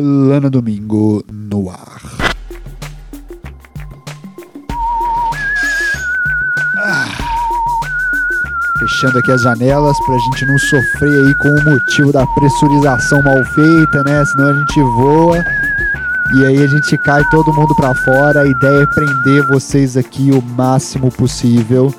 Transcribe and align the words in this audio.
Plana 0.00 0.48
Domingo 0.48 1.22
no 1.30 1.68
ar. 1.68 2.00
Ah. 6.78 7.06
Fechando 8.78 9.18
aqui 9.18 9.30
as 9.30 9.42
janelas 9.42 9.98
pra 10.06 10.16
gente 10.16 10.46
não 10.46 10.58
sofrer 10.58 11.26
aí 11.26 11.34
com 11.34 11.48
o 11.48 11.64
motivo 11.70 12.12
da 12.12 12.26
pressurização 12.28 13.22
mal 13.22 13.44
feita, 13.44 14.02
né? 14.04 14.24
Senão 14.24 14.48
a 14.48 14.54
gente 14.54 14.80
voa 14.80 15.44
e 16.32 16.46
aí 16.46 16.62
a 16.62 16.66
gente 16.66 16.96
cai 16.96 17.22
todo 17.30 17.52
mundo 17.52 17.74
pra 17.74 17.94
fora. 17.94 18.40
A 18.40 18.46
ideia 18.46 18.84
é 18.84 18.86
prender 18.86 19.46
vocês 19.48 19.98
aqui 19.98 20.30
o 20.30 20.40
máximo 20.40 21.10
possível. 21.10 21.94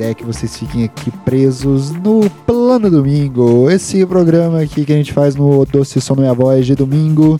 A 0.00 0.02
ideia 0.02 0.12
é 0.12 0.14
que 0.14 0.24
vocês 0.24 0.56
fiquem 0.56 0.84
aqui 0.84 1.10
presos 1.10 1.90
no 1.90 2.30
Plano 2.46 2.90
Domingo. 2.90 3.70
Esse 3.70 4.06
programa 4.06 4.62
aqui 4.62 4.86
que 4.86 4.94
a 4.94 4.96
gente 4.96 5.12
faz 5.12 5.36
no 5.36 5.66
Doce 5.66 6.00
Som 6.00 6.14
Minha 6.14 6.32
Voz 6.32 6.64
de 6.64 6.74
domingo. 6.74 7.38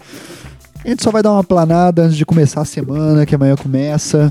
A 0.85 0.89
gente 0.91 1.03
só 1.03 1.11
vai 1.11 1.23
dar 1.23 1.33
uma 1.33 1.43
planada 1.43 2.03
antes 2.03 2.19
de 2.19 2.27
começar 2.27 2.61
a 2.61 2.67
semana, 2.67 3.25
que 3.25 3.35
amanhã 3.35 3.57
começa. 3.57 4.31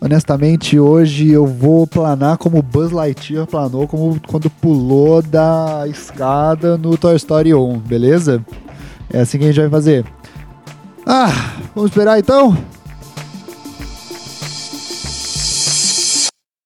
Honestamente, 0.00 0.78
hoje 0.78 1.28
eu 1.28 1.46
vou 1.46 1.86
planar 1.86 2.38
como 2.38 2.62
Buzz 2.62 2.90
Lightyear 2.90 3.46
planou 3.46 3.86
como 3.86 4.18
quando 4.26 4.48
pulou 4.48 5.20
da 5.20 5.84
escada 5.88 6.78
no 6.78 6.96
Toy 6.96 7.16
Story 7.16 7.52
1, 7.52 7.80
beleza? 7.80 8.42
É 9.12 9.20
assim 9.20 9.36
que 9.36 9.44
a 9.44 9.48
gente 9.48 9.60
vai 9.60 9.68
fazer. 9.68 10.06
Ah, 11.04 11.52
vamos 11.74 11.90
esperar 11.90 12.18
então? 12.18 12.56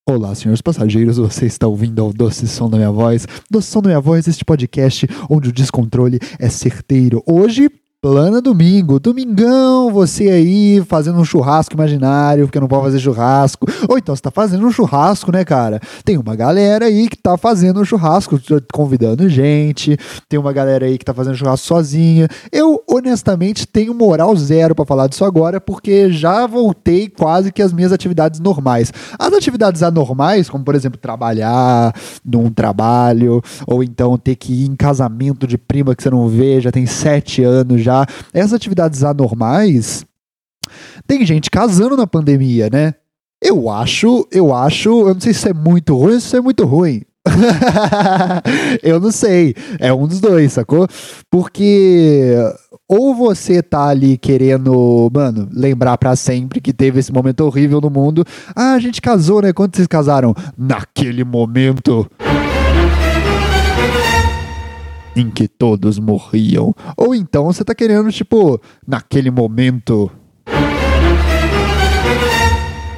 Olá, 0.07 0.35
senhores 0.35 0.61
passageiros, 0.61 1.17
você 1.17 1.47
está 1.47 1.67
ouvindo 1.67 2.03
ao 2.03 2.13
Doce 2.13 2.47
Som 2.47 2.69
da 2.69 2.77
Minha 2.77 2.91
Voz. 2.91 3.27
Doce 3.51 3.69
Som 3.69 3.81
da 3.81 3.89
Minha 3.89 4.01
Voz, 4.03 4.29
este 4.29 4.45
podcast 4.45 5.07
onde 5.31 5.49
o 5.49 5.53
descontrole 5.53 6.19
é 6.39 6.51
certeiro. 6.51 7.23
Hoje, 7.27 7.71
Plana 8.05 8.39
Domingo, 8.39 9.01
domingão, 9.01 9.91
você 9.91 10.29
aí 10.29 10.85
fazendo 10.87 11.19
um 11.19 11.25
churrasco 11.25 11.75
imaginário, 11.75 12.45
porque 12.45 12.61
não 12.61 12.69
pode 12.69 12.83
fazer 12.83 12.99
churrasco. 12.99 13.67
Ou 13.89 13.97
então 13.97 14.15
você 14.15 14.21
tá 14.21 14.31
fazendo 14.31 14.67
um 14.67 14.71
churrasco, 14.71 15.33
né, 15.33 15.43
cara? 15.43 15.81
Tem 16.05 16.19
uma 16.19 16.37
galera 16.37 16.85
aí 16.85 17.09
que 17.09 17.17
tá 17.17 17.39
fazendo 17.39 17.81
um 17.81 17.85
churrasco, 17.85 18.39
convidando 18.71 19.27
gente. 19.27 19.97
Tem 20.29 20.39
uma 20.39 20.53
galera 20.53 20.85
aí 20.85 20.99
que 20.99 21.05
tá 21.07 21.15
fazendo 21.15 21.35
churrasco 21.35 21.67
sozinha. 21.67 22.29
Eu, 22.53 22.85
honestamente, 22.87 23.67
tenho 23.67 23.95
moral 23.95 24.37
zero 24.37 24.75
para 24.75 24.85
falar 24.85 25.07
disso 25.07 25.25
agora, 25.25 25.59
porque 25.59 26.13
já 26.13 26.47
voltei 26.47 27.09
quase 27.09 27.51
que 27.51 27.63
às 27.63 27.73
minhas 27.73 27.91
atividades 27.91 28.39
normais. 28.39 28.93
As 29.19 29.33
atividades 29.33 29.83
anormais, 29.83 30.51
como 30.51 30.63
por 30.63 30.75
exemplo, 30.75 31.01
trabalhar 31.01 31.95
num 32.23 32.51
trabalho, 32.51 33.41
ou 33.67 33.83
então 33.83 34.19
ter 34.19 34.37
que 34.37 34.53
ir 34.53 34.67
em 34.67 34.77
casamento 34.77 35.47
de 35.47 35.57
prima 35.57 35.95
que 35.95 36.03
você 36.03 36.11
não 36.11 36.29
vê, 36.29 36.61
já 36.61 36.71
tem 36.71 36.85
sete 36.85 37.43
anos 37.43 37.81
já 37.81 37.94
essas 38.33 38.53
atividades 38.53 39.03
anormais, 39.03 40.05
tem 41.07 41.25
gente 41.25 41.51
casando 41.51 41.97
na 41.97 42.07
pandemia, 42.07 42.69
né? 42.73 42.95
Eu 43.43 43.69
acho, 43.69 44.27
eu 44.33 44.55
acho, 44.55 44.89
eu 44.89 45.15
não 45.15 45.21
sei 45.21 45.33
se 45.33 45.41
isso 45.41 45.49
é 45.49 45.53
muito 45.53 45.95
ruim 45.95 46.15
ou 46.15 46.21
se 46.21 46.27
isso 46.27 46.37
é 46.37 46.41
muito 46.41 46.65
ruim. 46.65 47.03
eu 48.83 49.01
não 49.01 49.11
sei. 49.11 49.55
É 49.79 49.93
um 49.93 50.07
dos 50.07 50.21
dois, 50.21 50.53
sacou? 50.53 50.87
Porque 51.31 52.35
ou 52.89 53.15
você 53.15 53.63
tá 53.63 53.89
ali 53.89 54.19
querendo, 54.19 55.11
mano, 55.13 55.49
lembrar 55.53 55.97
para 55.97 56.15
sempre 56.17 56.61
que 56.61 56.73
teve 56.73 57.01
esse 57.01 57.13
momento 57.13 57.41
horrível 57.41 57.81
no 57.81 57.89
mundo. 57.89 58.25
Ah, 58.55 58.75
a 58.75 58.79
gente 58.79 59.01
casou, 59.01 59.41
né? 59.41 59.53
Quando 59.53 59.75
vocês 59.75 59.89
casaram? 59.89 60.35
Naquele 60.57 61.25
momento 61.25 62.07
em 65.17 65.31
que 65.31 65.47
todos 65.47 65.99
morriam. 65.99 66.75
Ou 66.97 67.15
então 67.15 67.45
você 67.45 67.65
tá 67.65 67.75
querendo, 67.75 68.11
tipo, 68.11 68.61
naquele 68.87 69.31
momento 69.31 70.11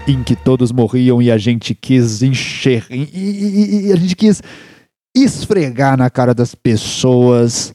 em 0.06 0.22
que 0.22 0.36
todos 0.36 0.70
morriam 0.70 1.20
e 1.20 1.30
a 1.30 1.38
gente 1.38 1.74
quis 1.74 2.22
encher. 2.22 2.86
E, 2.90 3.08
e, 3.12 3.86
e, 3.88 3.92
a 3.92 3.96
gente 3.96 4.14
quis 4.14 4.42
esfregar 5.14 5.96
na 5.96 6.08
cara 6.08 6.34
das 6.34 6.54
pessoas 6.54 7.74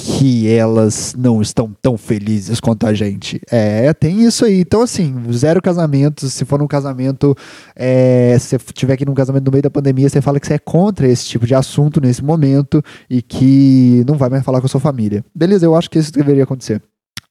que 0.00 0.48
elas 0.48 1.12
não 1.18 1.42
estão 1.42 1.74
tão 1.82 1.98
felizes 1.98 2.60
quanto 2.60 2.86
a 2.86 2.94
gente. 2.94 3.40
É, 3.50 3.92
tem 3.92 4.24
isso 4.24 4.44
aí. 4.44 4.60
Então, 4.60 4.82
assim, 4.82 5.12
zero 5.32 5.60
casamentos. 5.60 6.32
Se 6.32 6.44
for 6.44 6.56
num 6.56 6.68
casamento, 6.68 7.34
é, 7.74 8.36
se 8.38 8.56
você 8.56 8.72
tiver 8.72 8.94
aqui 8.94 9.04
num 9.04 9.12
casamento 9.12 9.46
no 9.46 9.50
meio 9.50 9.62
da 9.62 9.70
pandemia, 9.70 10.08
você 10.08 10.20
fala 10.22 10.38
que 10.38 10.46
você 10.46 10.54
é 10.54 10.58
contra 10.58 11.08
esse 11.08 11.26
tipo 11.26 11.44
de 11.44 11.54
assunto 11.54 12.00
nesse 12.00 12.22
momento 12.22 12.80
e 13.10 13.20
que 13.20 14.04
não 14.06 14.16
vai 14.16 14.28
mais 14.28 14.44
falar 14.44 14.60
com 14.60 14.66
a 14.66 14.68
sua 14.68 14.80
família. 14.80 15.24
Beleza, 15.34 15.66
eu 15.66 15.74
acho 15.74 15.90
que 15.90 15.98
isso 15.98 16.12
deveria 16.12 16.44
acontecer. 16.44 16.80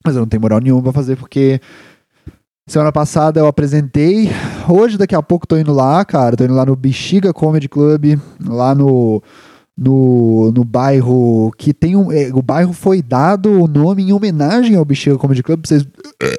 Mas 0.06 0.16
eu 0.16 0.20
não 0.20 0.28
tenho 0.28 0.42
moral 0.42 0.60
nenhuma 0.60 0.84
pra 0.84 0.92
fazer 0.92 1.16
porque. 1.16 1.62
Semana 2.70 2.92
passada 2.92 3.40
eu 3.40 3.48
apresentei. 3.48 4.30
Hoje, 4.68 4.98
daqui 4.98 5.16
a 5.16 5.24
pouco, 5.24 5.48
tô 5.48 5.58
indo 5.58 5.74
lá, 5.74 6.04
cara. 6.04 6.36
Tô 6.36 6.44
indo 6.44 6.54
lá 6.54 6.66
no 6.66 6.76
Bexiga 6.76 7.32
Comedy 7.32 7.70
Club, 7.70 8.20
lá 8.46 8.76
no 8.76 9.24
no, 9.78 10.52
no 10.52 10.64
bairro 10.64 11.52
que 11.58 11.74
tem 11.74 11.96
um. 11.96 12.12
É, 12.12 12.30
o 12.34 12.42
bairro 12.42 12.74
foi 12.74 13.02
dado 13.02 13.52
o 13.52 13.68
nome 13.68 14.04
em 14.04 14.12
homenagem 14.12 14.76
ao 14.76 14.84
Bexiga 14.84 15.18
Comedy 15.18 15.44
Club. 15.44 15.62
Pra 15.62 15.70
vocês, 15.70 15.84
pra 15.84 16.30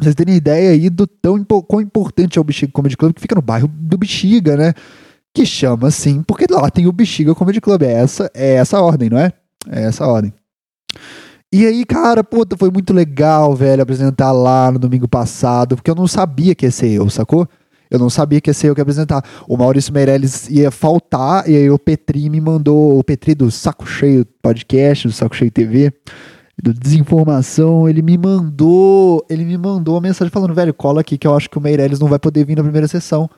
vocês 0.00 0.14
terem 0.14 0.34
ideia 0.34 0.70
aí 0.70 0.90
do 0.90 1.06
tão 1.06 1.42
quão 1.44 1.80
importante 1.80 2.38
é 2.38 2.40
o 2.40 2.44
Bexiga 2.44 2.72
Comedy 2.72 2.96
Club, 2.96 3.14
que 3.14 3.20
fica 3.20 3.36
no 3.36 3.42
bairro 3.42 3.68
do 3.68 3.96
Bexiga, 3.96 4.56
né? 4.56 4.74
Que 5.32 5.46
chama 5.46 5.86
assim, 5.86 6.22
porque 6.22 6.46
lá 6.50 6.68
tem 6.68 6.88
o 6.88 6.92
Bexiga 6.92 7.34
Comedy 7.34 7.60
Club. 7.60 7.82
É 7.82 7.92
essa, 7.92 8.30
é 8.34 8.54
essa 8.54 8.78
a 8.78 8.82
ordem, 8.82 9.08
não 9.08 9.18
é? 9.18 9.32
É 9.68 9.82
essa 9.84 10.04
a 10.04 10.08
ordem. 10.08 10.32
E 11.52 11.66
aí, 11.66 11.84
cara, 11.84 12.22
puta, 12.22 12.56
foi 12.56 12.70
muito 12.70 12.92
legal, 12.92 13.54
velho, 13.54 13.82
apresentar 13.82 14.30
lá 14.32 14.70
no 14.70 14.78
domingo 14.78 15.08
passado, 15.08 15.74
porque 15.74 15.90
eu 15.90 15.96
não 15.96 16.06
sabia 16.06 16.54
que 16.54 16.64
ia 16.64 16.70
ser 16.70 16.88
eu, 16.90 17.10
sacou? 17.10 17.48
Eu 17.90 17.98
não 17.98 18.08
sabia 18.08 18.40
que 18.40 18.48
ia 18.48 18.54
ser 18.54 18.68
eu 18.68 18.74
que 18.74 18.80
ia 18.80 18.82
apresentar. 18.82 19.22
O 19.48 19.56
Maurício 19.56 19.92
Meirelles 19.92 20.48
ia 20.48 20.70
faltar, 20.70 21.48
e 21.48 21.56
aí 21.56 21.70
o 21.70 21.78
Petri 21.78 22.30
me 22.30 22.40
mandou, 22.40 22.98
o 22.98 23.02
Petri 23.02 23.34
do 23.34 23.50
Saco 23.50 23.86
Cheio 23.86 24.24
Podcast, 24.40 25.08
do 25.08 25.12
Saco 25.12 25.34
Cheio 25.34 25.50
TV, 25.50 25.92
do 26.62 26.72
Desinformação, 26.72 27.88
ele 27.88 28.02
me 28.02 28.16
mandou, 28.16 29.24
ele 29.28 29.44
me 29.44 29.56
mandou 29.56 29.94
uma 29.94 30.00
mensagem 30.00 30.30
falando, 30.30 30.54
velho, 30.54 30.74
cola 30.74 31.00
aqui 31.00 31.18
que 31.18 31.26
eu 31.26 31.34
acho 31.34 31.50
que 31.50 31.58
o 31.58 31.60
Meirelles 31.60 31.98
não 31.98 32.08
vai 32.08 32.18
poder 32.18 32.44
vir 32.44 32.56
na 32.56 32.62
primeira 32.62 32.86
sessão. 32.86 33.28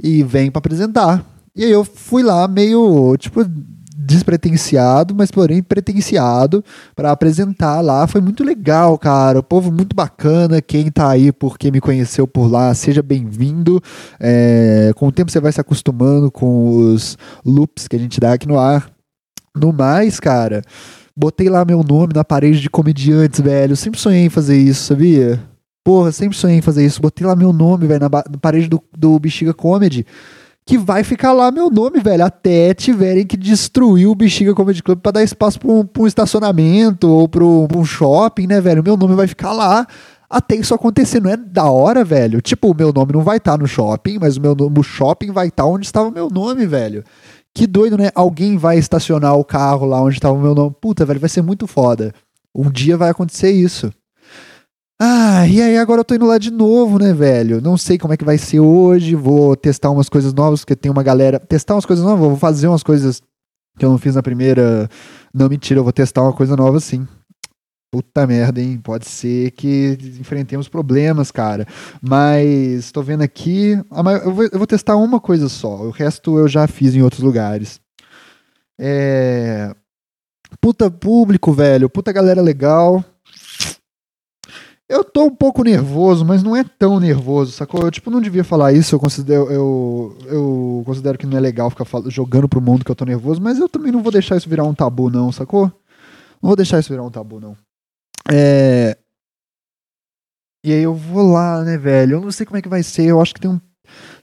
E 0.00 0.22
vem 0.22 0.50
para 0.50 0.60
apresentar. 0.60 1.24
E 1.56 1.64
aí 1.64 1.72
eu 1.72 1.84
fui 1.84 2.22
lá 2.22 2.46
meio, 2.46 3.16
tipo, 3.16 3.40
despretensiado, 4.00 5.12
mas 5.12 5.28
porém 5.28 5.60
pretenciado 5.60 6.64
para 6.94 7.10
apresentar 7.10 7.80
lá. 7.80 8.06
Foi 8.06 8.20
muito 8.20 8.44
legal, 8.44 8.96
cara. 8.96 9.40
O 9.40 9.42
povo 9.42 9.72
muito 9.72 9.96
bacana. 9.96 10.62
Quem 10.62 10.88
tá 10.88 11.10
aí 11.10 11.32
porque 11.32 11.72
me 11.72 11.80
conheceu 11.80 12.28
por 12.28 12.46
lá, 12.48 12.72
seja 12.74 13.02
bem-vindo. 13.02 13.82
É, 14.20 14.92
com 14.94 15.08
o 15.08 15.12
tempo 15.12 15.32
você 15.32 15.40
vai 15.40 15.50
se 15.50 15.60
acostumando 15.60 16.30
com 16.30 16.92
os 16.92 17.18
loops 17.44 17.88
que 17.88 17.96
a 17.96 17.98
gente 17.98 18.20
dá 18.20 18.34
aqui 18.34 18.46
no 18.46 18.58
ar. 18.58 18.88
No 19.56 19.72
mais, 19.72 20.20
cara, 20.20 20.62
botei 21.16 21.48
lá 21.48 21.64
meu 21.64 21.82
nome 21.82 22.12
na 22.14 22.22
parede 22.22 22.60
de 22.60 22.70
comediantes, 22.70 23.40
velho. 23.40 23.72
Eu 23.72 23.76
sempre 23.76 23.98
sonhei 23.98 24.26
em 24.26 24.30
fazer 24.30 24.56
isso, 24.56 24.84
sabia? 24.84 25.42
Porra, 25.84 26.12
sempre 26.12 26.36
sonhei 26.36 26.58
em 26.58 26.62
fazer 26.62 26.86
isso. 26.86 27.02
Botei 27.02 27.26
lá 27.26 27.34
meu 27.34 27.52
nome, 27.52 27.88
velho, 27.88 28.00
na, 28.00 28.08
na 28.08 28.38
parede 28.40 28.68
do, 28.68 28.80
do 28.96 29.18
Bexiga 29.18 29.52
Comedy 29.52 30.06
que 30.68 30.76
vai 30.76 31.02
ficar 31.02 31.32
lá 31.32 31.50
meu 31.50 31.70
nome, 31.70 31.98
velho, 31.98 32.22
até 32.22 32.74
tiverem 32.74 33.26
que 33.26 33.38
destruir 33.38 34.06
o 34.06 34.14
Bexiga 34.14 34.54
Comedy 34.54 34.82
Club 34.82 34.98
para 34.98 35.12
dar 35.12 35.22
espaço 35.22 35.58
para 35.58 35.70
um, 35.70 35.88
um, 35.98 36.06
estacionamento 36.06 37.08
ou 37.08 37.26
para 37.26 37.42
um 37.42 37.84
shopping, 37.86 38.46
né, 38.46 38.60
velho? 38.60 38.84
Meu 38.84 38.94
nome 38.94 39.14
vai 39.14 39.26
ficar 39.26 39.54
lá 39.54 39.86
até 40.28 40.56
isso 40.56 40.74
acontecer. 40.74 41.22
Não 41.22 41.30
é 41.30 41.38
da 41.38 41.70
hora, 41.70 42.04
velho? 42.04 42.42
Tipo, 42.42 42.72
o 42.72 42.74
meu 42.74 42.92
nome 42.92 43.14
não 43.14 43.22
vai 43.22 43.38
estar 43.38 43.52
tá 43.52 43.56
no 43.56 43.66
shopping, 43.66 44.18
mas 44.20 44.36
o 44.36 44.42
meu 44.42 44.54
o 44.54 44.82
shopping 44.82 45.32
vai 45.32 45.48
estar 45.48 45.62
tá 45.62 45.66
onde 45.66 45.86
estava 45.86 46.10
o 46.10 46.12
meu 46.12 46.28
nome, 46.28 46.66
velho. 46.66 47.02
Que 47.54 47.66
doido, 47.66 47.96
né? 47.96 48.10
Alguém 48.14 48.58
vai 48.58 48.76
estacionar 48.76 49.38
o 49.38 49.46
carro 49.46 49.86
lá 49.86 50.02
onde 50.02 50.16
estava 50.16 50.34
o 50.34 50.42
meu 50.42 50.54
nome. 50.54 50.76
Puta, 50.78 51.06
velho, 51.06 51.18
vai 51.18 51.30
ser 51.30 51.40
muito 51.40 51.66
foda. 51.66 52.12
Um 52.54 52.70
dia 52.70 52.94
vai 52.94 53.08
acontecer 53.08 53.50
isso. 53.50 53.90
Ah, 55.00 55.46
e 55.46 55.62
aí 55.62 55.78
agora 55.78 56.00
eu 56.00 56.04
tô 56.04 56.14
indo 56.16 56.26
lá 56.26 56.38
de 56.38 56.50
novo, 56.50 56.98
né, 56.98 57.12
velho? 57.12 57.60
Não 57.60 57.76
sei 57.76 57.96
como 57.96 58.12
é 58.12 58.16
que 58.16 58.24
vai 58.24 58.36
ser 58.36 58.58
hoje, 58.58 59.14
vou 59.14 59.54
testar 59.54 59.90
umas 59.90 60.08
coisas 60.08 60.34
novas, 60.34 60.60
porque 60.60 60.74
tem 60.74 60.90
uma 60.90 61.04
galera. 61.04 61.38
Testar 61.38 61.74
umas 61.74 61.86
coisas 61.86 62.04
novas, 62.04 62.28
vou 62.28 62.36
fazer 62.36 62.66
umas 62.66 62.82
coisas 62.82 63.22
que 63.78 63.84
eu 63.84 63.90
não 63.90 63.98
fiz 63.98 64.16
na 64.16 64.22
primeira. 64.22 64.88
Não, 65.32 65.48
mentira, 65.48 65.78
eu 65.78 65.84
vou 65.84 65.92
testar 65.92 66.22
uma 66.22 66.32
coisa 66.32 66.56
nova 66.56 66.80
sim. 66.80 67.06
Puta 67.92 68.26
merda, 68.26 68.60
hein? 68.60 68.78
Pode 68.82 69.06
ser 69.06 69.52
que 69.52 69.96
enfrentemos 70.20 70.68
problemas, 70.68 71.30
cara. 71.30 71.64
Mas 72.02 72.90
tô 72.90 73.00
vendo 73.00 73.22
aqui. 73.22 73.80
Eu 74.24 74.34
vou, 74.34 74.44
eu 74.44 74.58
vou 74.58 74.66
testar 74.66 74.96
uma 74.96 75.20
coisa 75.20 75.48
só. 75.48 75.76
O 75.82 75.90
resto 75.90 76.38
eu 76.38 76.48
já 76.48 76.66
fiz 76.66 76.94
em 76.96 77.02
outros 77.02 77.22
lugares. 77.22 77.80
É. 78.78 79.74
Puta 80.60 80.90
público, 80.90 81.52
velho. 81.52 81.88
Puta 81.88 82.12
galera 82.12 82.42
legal. 82.42 83.02
Eu 84.88 85.04
tô 85.04 85.24
um 85.24 85.34
pouco 85.34 85.62
nervoso, 85.62 86.24
mas 86.24 86.42
não 86.42 86.56
é 86.56 86.64
tão 86.64 86.98
nervoso, 86.98 87.52
sacou? 87.52 87.82
Eu, 87.82 87.90
tipo, 87.90 88.10
não 88.10 88.22
devia 88.22 88.42
falar 88.42 88.72
isso, 88.72 88.94
eu 88.94 88.98
considero, 88.98 89.50
eu, 89.50 90.16
eu 90.24 90.82
considero 90.86 91.18
que 91.18 91.26
não 91.26 91.36
é 91.36 91.40
legal 91.40 91.68
ficar 91.68 91.84
jogando 92.06 92.48
pro 92.48 92.60
mundo 92.60 92.84
que 92.84 92.90
eu 92.90 92.96
tô 92.96 93.04
nervoso, 93.04 93.40
mas 93.40 93.58
eu 93.58 93.68
também 93.68 93.92
não 93.92 94.02
vou 94.02 94.10
deixar 94.10 94.36
isso 94.36 94.48
virar 94.48 94.64
um 94.64 94.72
tabu, 94.72 95.10
não, 95.10 95.30
sacou? 95.30 95.66
Não 96.42 96.48
vou 96.48 96.56
deixar 96.56 96.78
isso 96.78 96.88
virar 96.88 97.02
um 97.02 97.10
tabu, 97.10 97.38
não. 97.38 97.54
É. 98.30 98.96
E 100.64 100.72
aí 100.72 100.82
eu 100.82 100.94
vou 100.94 101.32
lá, 101.32 101.62
né, 101.62 101.76
velho? 101.76 102.14
Eu 102.14 102.20
não 102.20 102.32
sei 102.32 102.46
como 102.46 102.56
é 102.56 102.62
que 102.62 102.68
vai 102.68 102.82
ser. 102.82 103.04
Eu 103.04 103.20
acho 103.20 103.34
que 103.34 103.40
tem 103.40 103.50
um. 103.50 103.60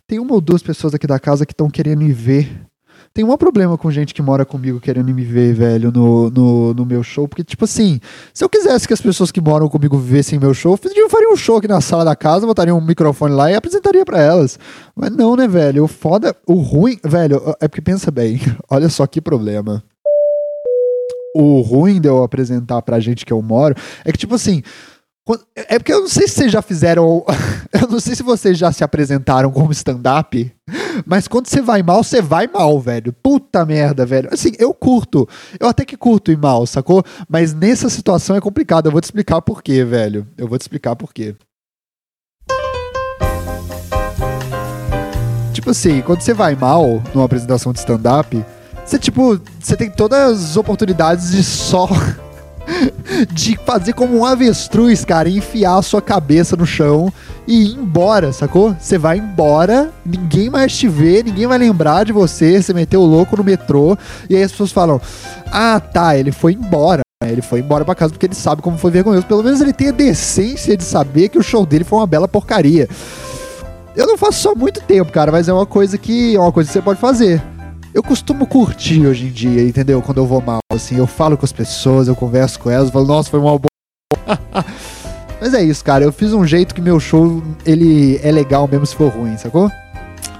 Tem 0.07 0.19
uma 0.19 0.33
ou 0.33 0.41
duas 0.41 0.61
pessoas 0.63 0.93
aqui 0.93 1.07
da 1.07 1.19
casa 1.19 1.45
que 1.45 1.53
estão 1.53 1.69
querendo 1.69 1.99
me 1.99 2.11
ver 2.11 2.65
tem 3.15 3.23
um 3.23 3.37
problema 3.37 3.77
com 3.77 3.89
gente 3.89 4.13
que 4.13 4.21
mora 4.21 4.45
comigo 4.45 4.77
querendo 4.77 5.13
me 5.13 5.23
ver, 5.23 5.53
velho, 5.53 5.89
no, 5.89 6.29
no, 6.29 6.73
no, 6.73 6.85
meu 6.85 7.01
show. 7.01 7.29
Porque, 7.29 7.45
tipo 7.45 7.63
assim, 7.63 8.01
se 8.33 8.43
eu 8.43 8.49
quisesse 8.49 8.85
que 8.85 8.93
as 8.93 8.99
pessoas 8.99 9.31
que 9.31 9.39
moram 9.39 9.69
comigo 9.69 9.97
vivessem 9.97 10.37
meu 10.37 10.53
show, 10.53 10.77
eu 10.93 11.09
faria 11.09 11.31
um 11.31 11.35
show 11.37 11.55
aqui 11.55 11.67
na 11.67 11.79
sala 11.79 12.03
da 12.03 12.13
casa, 12.13 12.45
botaria 12.45 12.75
um 12.75 12.81
microfone 12.81 13.33
lá 13.33 13.49
e 13.49 13.55
apresentaria 13.55 14.03
para 14.03 14.21
elas. 14.21 14.59
Mas 14.93 15.11
não, 15.11 15.37
né, 15.37 15.47
velho? 15.47 15.85
O 15.85 15.87
foda, 15.87 16.35
o 16.45 16.55
ruim, 16.55 16.99
velho, 17.05 17.41
é 17.61 17.69
porque 17.69 17.81
pensa 17.81 18.11
bem, 18.11 18.41
olha 18.69 18.89
só 18.89 19.07
que 19.07 19.21
problema. 19.21 19.81
O 21.33 21.61
ruim 21.61 22.01
de 22.01 22.09
eu 22.09 22.21
apresentar 22.21 22.81
pra 22.81 22.99
gente 22.99 23.25
que 23.25 23.31
eu 23.31 23.41
moro 23.41 23.75
é 24.03 24.11
que, 24.11 24.17
tipo 24.17 24.35
assim, 24.35 24.61
é 25.55 25.79
porque 25.79 25.93
eu 25.93 26.01
não 26.01 26.09
sei 26.09 26.27
se 26.27 26.35
vocês 26.35 26.51
já 26.51 26.61
fizeram. 26.61 27.25
Eu 27.73 27.89
não 27.89 27.99
sei 27.99 28.15
se 28.15 28.23
vocês 28.23 28.57
já 28.57 28.71
se 28.71 28.85
apresentaram 28.85 29.51
como 29.51 29.71
stand-up. 29.73 30.49
Mas 31.05 31.27
quando 31.27 31.47
você 31.47 31.61
vai 31.61 31.81
mal, 31.81 32.03
você 32.03 32.21
vai 32.21 32.47
mal, 32.47 32.79
velho. 32.79 33.11
Puta 33.11 33.65
merda, 33.65 34.05
velho. 34.05 34.29
Assim, 34.31 34.51
eu 34.59 34.73
curto. 34.73 35.27
Eu 35.59 35.67
até 35.67 35.83
que 35.83 35.97
curto 35.97 36.31
ir 36.31 36.37
mal, 36.37 36.65
sacou? 36.65 37.03
Mas 37.27 37.53
nessa 37.53 37.89
situação 37.89 38.35
é 38.35 38.41
complicado. 38.41 38.87
Eu 38.87 38.91
vou 38.91 39.01
te 39.01 39.05
explicar 39.05 39.41
por 39.41 39.61
quê, 39.63 39.83
velho. 39.83 40.27
Eu 40.37 40.47
vou 40.47 40.57
te 40.57 40.61
explicar 40.61 40.95
por 40.95 41.13
quê. 41.13 41.35
Tipo 45.53 45.71
assim, 45.71 46.01
quando 46.01 46.21
você 46.21 46.33
vai 46.33 46.55
mal 46.55 47.01
numa 47.13 47.25
apresentação 47.25 47.71
de 47.71 47.79
stand-up, 47.79 48.45
você, 48.85 48.99
tipo, 48.99 49.39
você 49.59 49.75
tem 49.75 49.89
todas 49.89 50.49
as 50.49 50.57
oportunidades 50.57 51.31
de 51.31 51.43
só 51.43 51.87
de 53.31 53.57
fazer 53.65 53.93
como 53.93 54.17
um 54.17 54.25
avestruz, 54.25 55.05
cara, 55.05 55.29
enfiar 55.29 55.77
a 55.77 55.81
sua 55.81 56.01
cabeça 56.01 56.55
no 56.55 56.65
chão 56.65 57.11
e 57.47 57.65
ir 57.65 57.75
embora, 57.75 58.31
sacou? 58.31 58.75
Você 58.79 58.97
vai 58.97 59.17
embora, 59.17 59.91
ninguém 60.05 60.49
mais 60.49 60.75
te 60.75 60.87
vê, 60.87 61.23
ninguém 61.23 61.47
vai 61.47 61.57
lembrar 61.57 62.05
de 62.05 62.11
você, 62.11 62.61
você 62.61 62.73
meteu 62.73 63.01
o 63.01 63.05
louco 63.05 63.37
no 63.37 63.43
metrô, 63.43 63.97
e 64.29 64.35
aí 64.35 64.43
as 64.43 64.51
pessoas 64.51 64.71
falam: 64.71 64.99
Ah, 65.51 65.79
tá, 65.79 66.17
ele 66.17 66.31
foi 66.31 66.53
embora. 66.53 67.01
Ele 67.23 67.41
foi 67.41 67.59
embora 67.59 67.85
pra 67.85 67.95
casa 67.95 68.11
porque 68.11 68.25
ele 68.25 68.35
sabe 68.35 68.61
como 68.61 68.77
foi 68.77 68.91
vergonhoso. 68.91 69.25
Pelo 69.25 69.41
menos 69.41 69.59
ele 69.61 69.73
tem 69.73 69.87
a 69.87 69.91
decência 69.91 70.75
de 70.77 70.83
saber 70.83 71.29
que 71.29 71.39
o 71.39 71.43
show 71.43 71.65
dele 71.65 71.83
foi 71.83 71.97
uma 71.97 72.05
bela 72.05 72.27
porcaria. 72.27 72.87
Eu 73.95 74.05
não 74.05 74.17
faço 74.17 74.41
só 74.41 74.53
muito 74.53 74.81
tempo, 74.81 75.11
cara, 75.11 75.31
mas 75.31 75.47
é 75.47 75.53
uma 75.53 75.65
coisa 75.65 75.97
que 75.97 76.35
é 76.35 76.39
uma 76.39 76.51
coisa 76.51 76.67
que 76.67 76.73
você 76.73 76.81
pode 76.81 76.99
fazer 76.99 77.41
eu 77.95 78.03
costumo 78.03 78.45
curtir 78.45 79.07
hoje 79.07 79.27
em 79.27 79.31
dia, 79.31 79.63
entendeu? 79.63 80.01
Quando 80.01 80.17
eu 80.17 80.27
vou 80.27 80.41
mal, 80.41 80.59
assim, 80.69 80.97
eu 80.97 81.07
falo 81.07 81.37
com 81.37 81.45
as 81.45 81.53
pessoas, 81.53 82.09
eu 82.09 82.15
converso 82.15 82.59
com 82.59 82.69
elas, 82.69 82.89
falo, 82.89 83.05
nossa, 83.05 83.29
foi 83.29 83.39
uma 83.39 83.57
boa. 83.57 83.69
Mas 85.39 85.53
é 85.53 85.63
isso, 85.63 85.81
cara. 85.81 86.03
Eu 86.03 86.11
fiz 86.11 86.33
um 86.33 86.45
jeito 86.45 86.75
que 86.75 86.81
meu 86.81 86.99
show 86.99 87.41
ele 87.65 88.19
é 88.21 88.31
legal 88.33 88.67
mesmo 88.67 88.85
se 88.85 88.93
for 88.93 89.09
ruim, 89.09 89.37
sacou? 89.37 89.71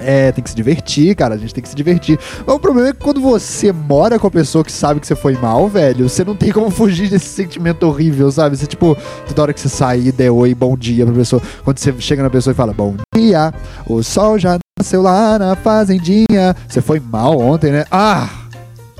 É, 0.02 0.34
tem 0.34 0.44
que 0.44 0.50
se 0.50 0.56
divertir, 0.56 1.16
cara. 1.16 1.36
A 1.36 1.38
gente 1.38 1.54
tem 1.54 1.62
que 1.62 1.70
se 1.70 1.76
divertir. 1.76 2.20
Mas 2.46 2.56
o 2.56 2.60
problema 2.60 2.90
é 2.90 2.94
que 2.94 3.00
quando 3.00 3.22
você 3.22 3.72
mora 3.72 4.20
com 4.20 4.28
a 4.28 4.32
pessoa 4.32 4.62
que 4.64 4.72
sabe 4.72 5.00
que 5.00 5.08
você 5.08 5.16
foi 5.16 5.38
mal, 5.38 5.70
velho, 5.70 6.10
você 6.10 6.26
não 6.26 6.36
tem 6.36 6.52
como 6.52 6.70
fugir 6.70 7.10
desse 7.10 7.28
sentimento 7.28 7.84
horrível, 7.84 8.30
sabe? 8.32 8.58
Você, 8.58 8.68
tipo, 8.68 8.98
toda 9.28 9.42
hora 9.44 9.54
que 9.54 9.62
você 9.62 9.70
sair, 9.70 10.12
der 10.12 10.30
oi, 10.30 10.54
bom 10.54 10.76
dia 10.76 11.06
pra 11.06 11.16
pessoa. 11.16 11.42
Quando 11.64 11.78
você 11.78 11.94
chega 12.00 12.22
na 12.22 12.30
pessoa 12.30 12.52
e 12.52 12.56
fala, 12.56 12.74
bom 12.74 12.96
dia, 13.16 13.54
o 13.88 14.04
sol 14.04 14.38
já 14.38 14.58
nasceu 14.78 15.02
lá 15.02 15.40
na 15.40 15.56
fazendinha. 15.56 16.54
Você 16.68 16.82
foi 16.82 17.00
mal 17.00 17.40
ontem, 17.40 17.72
né? 17.72 17.86
Ah! 17.90 18.28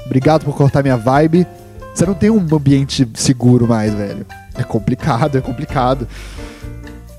Obrigado 0.06 0.46
por 0.46 0.56
cortar 0.56 0.82
minha 0.82 0.96
vibe. 0.96 1.46
Você 1.94 2.06
não 2.06 2.14
tem 2.14 2.30
um 2.30 2.48
ambiente 2.56 3.06
seguro 3.14 3.68
mais, 3.68 3.94
velho. 3.94 4.26
É 4.58 4.64
complicado, 4.64 5.38
é 5.38 5.42
complicado. 5.42 6.08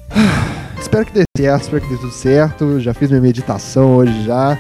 espero 0.81 1.05
que 1.05 1.13
dê 1.13 1.25
certo, 1.37 1.63
espero 1.65 1.83
que 1.83 1.89
dê 1.91 1.97
tudo 1.99 2.13
certo. 2.13 2.81
Já 2.81 2.95
fiz 2.95 3.11
minha 3.11 3.21
meditação 3.21 3.97
hoje 3.97 4.25
já. 4.25 4.59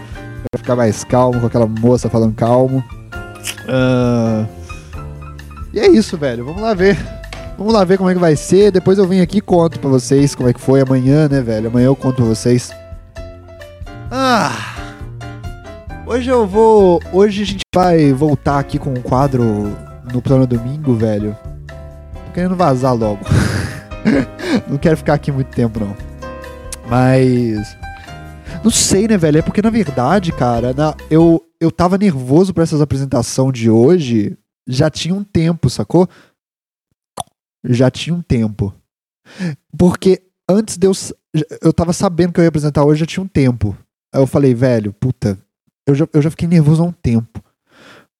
Pra 0.50 0.58
ficar 0.58 0.76
mais 0.76 1.02
calmo 1.02 1.40
com 1.40 1.46
aquela 1.46 1.66
moça 1.66 2.10
falando 2.10 2.34
calmo. 2.34 2.84
Uh... 3.64 4.46
E 5.72 5.80
é 5.80 5.88
isso, 5.88 6.18
velho. 6.18 6.44
Vamos 6.44 6.60
lá 6.60 6.74
ver. 6.74 6.98
Vamos 7.56 7.72
lá 7.72 7.82
ver 7.82 7.96
como 7.96 8.10
é 8.10 8.12
que 8.14 8.20
vai 8.20 8.36
ser. 8.36 8.70
Depois 8.70 8.98
eu 8.98 9.08
venho 9.08 9.22
aqui 9.22 9.38
e 9.38 9.40
conto 9.40 9.80
pra 9.80 9.88
vocês 9.88 10.34
como 10.34 10.50
é 10.50 10.52
que 10.52 10.60
foi 10.60 10.82
amanhã, 10.82 11.30
né, 11.30 11.40
velho? 11.40 11.68
Amanhã 11.68 11.86
eu 11.86 11.96
conto 11.96 12.16
pra 12.16 12.26
vocês. 12.26 12.70
Ah! 14.10 14.76
Hoje 16.06 16.30
eu 16.30 16.46
vou. 16.46 17.00
Hoje 17.12 17.42
a 17.42 17.46
gente 17.46 17.62
vai 17.74 18.12
voltar 18.12 18.60
aqui 18.60 18.78
com 18.78 18.90
um 18.90 19.02
quadro 19.02 19.42
no 20.12 20.22
plano 20.22 20.46
domingo, 20.46 20.94
velho. 20.94 21.36
Tô 22.26 22.32
querendo 22.32 22.54
vazar 22.54 22.94
logo. 22.94 23.24
não 24.70 24.78
quero 24.78 24.96
ficar 24.96 25.14
aqui 25.14 25.32
muito 25.32 25.50
tempo, 25.50 25.80
não. 25.80 25.96
Mas. 26.88 27.76
Não 28.62 28.70
sei, 28.70 29.08
né, 29.08 29.16
velho? 29.16 29.38
É 29.38 29.42
porque, 29.42 29.60
na 29.60 29.70
verdade, 29.70 30.30
cara, 30.32 30.72
na, 30.72 30.94
eu, 31.10 31.44
eu 31.60 31.72
tava 31.72 31.98
nervoso 31.98 32.54
pra 32.54 32.62
essas 32.62 32.80
apresentação 32.80 33.50
de 33.50 33.68
hoje. 33.68 34.38
Já 34.68 34.88
tinha 34.88 35.14
um 35.14 35.24
tempo, 35.24 35.68
sacou? 35.68 36.08
Já 37.64 37.90
tinha 37.90 38.14
um 38.14 38.22
tempo. 38.22 38.72
Porque 39.76 40.22
antes 40.48 40.76
de 40.76 40.86
eu. 40.86 40.92
Eu 41.60 41.72
tava 41.72 41.92
sabendo 41.92 42.32
que 42.32 42.40
eu 42.40 42.44
ia 42.44 42.48
apresentar 42.48 42.84
hoje 42.84 43.00
já 43.00 43.06
tinha 43.06 43.24
um 43.24 43.28
tempo. 43.28 43.76
Aí 44.12 44.20
eu 44.20 44.26
falei, 44.26 44.54
velho, 44.54 44.92
puta, 44.92 45.38
eu 45.86 45.94
já, 45.94 46.08
eu 46.12 46.22
já 46.22 46.30
fiquei 46.30 46.48
nervoso 46.48 46.82
há 46.82 46.86
um 46.86 46.92
tempo. 46.92 47.42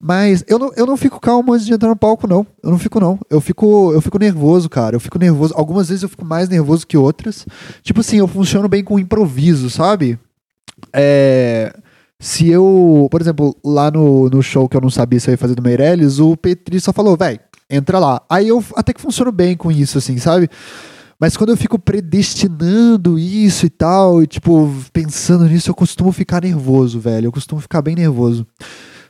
Mas 0.01 0.45
eu 0.47 0.59
não, 0.59 0.73
eu 0.77 0.87
não 0.87 0.97
fico 0.97 1.19
calmo 1.19 1.53
antes 1.53 1.67
de 1.67 1.73
entrar 1.73 1.89
no 1.89 1.97
palco, 1.97 2.29
não. 2.29 2.47
Eu 2.63 2.71
não 2.71 2.79
fico, 2.79 3.01
não. 3.01 3.19
Eu 3.31 3.41
fico, 3.41 3.93
eu 3.93 4.01
fico 4.01 4.19
nervoso, 4.19 4.69
cara. 4.69 4.95
Eu 4.95 5.01
fico 5.01 5.19
nervoso. 5.19 5.55
Algumas 5.57 5.89
vezes 5.89 6.03
eu 6.03 6.09
fico 6.09 6.25
mais 6.25 6.49
nervoso 6.49 6.87
que 6.87 6.97
outras. 6.97 7.47
Tipo 7.83 8.01
assim, 8.01 8.19
eu 8.19 8.29
funciono 8.29 8.69
bem 8.69 8.85
com 8.85 8.99
improviso, 8.99 9.71
sabe? 9.71 10.19
É. 10.93 11.75
Se 12.21 12.49
eu. 12.49 13.09
Por 13.11 13.21
exemplo, 13.21 13.57
lá 13.65 13.91
no, 13.91 14.29
no 14.29 14.43
show 14.43 14.69
que 14.69 14.77
eu 14.77 14.81
não 14.81 14.91
sabia 14.91 15.19
se 15.19 15.31
eu 15.31 15.33
ia 15.33 15.39
fazer 15.39 15.55
do 15.55 15.63
Meirelles, 15.63 16.19
o 16.19 16.37
Petri 16.37 16.79
só 16.79 16.93
falou, 16.93 17.17
velho, 17.17 17.41
entra 17.69 17.99
lá. 17.99 18.23
Aí 18.29 18.49
eu 18.49 18.63
até 18.75 18.93
que 18.93 19.01
funciono 19.01 19.33
bem 19.33 19.57
com 19.57 19.73
isso, 19.73 19.99
assim, 19.99 20.19
sabe? 20.19 20.49
Mas 21.19 21.37
quando 21.37 21.51
eu 21.51 21.57
fico 21.57 21.79
predestinando 21.79 23.19
isso 23.19 23.65
e 23.65 23.71
tal, 23.71 24.23
e 24.23 24.27
tipo, 24.27 24.71
pensando 24.93 25.47
nisso, 25.47 25.71
eu 25.71 25.75
costumo 25.75 26.13
ficar 26.13 26.43
nervoso, 26.43 27.01
velho. 27.01 27.27
Eu 27.27 27.33
costumo 27.33 27.61
ficar 27.61 27.81
bem 27.81 27.95
nervoso. 27.95 28.47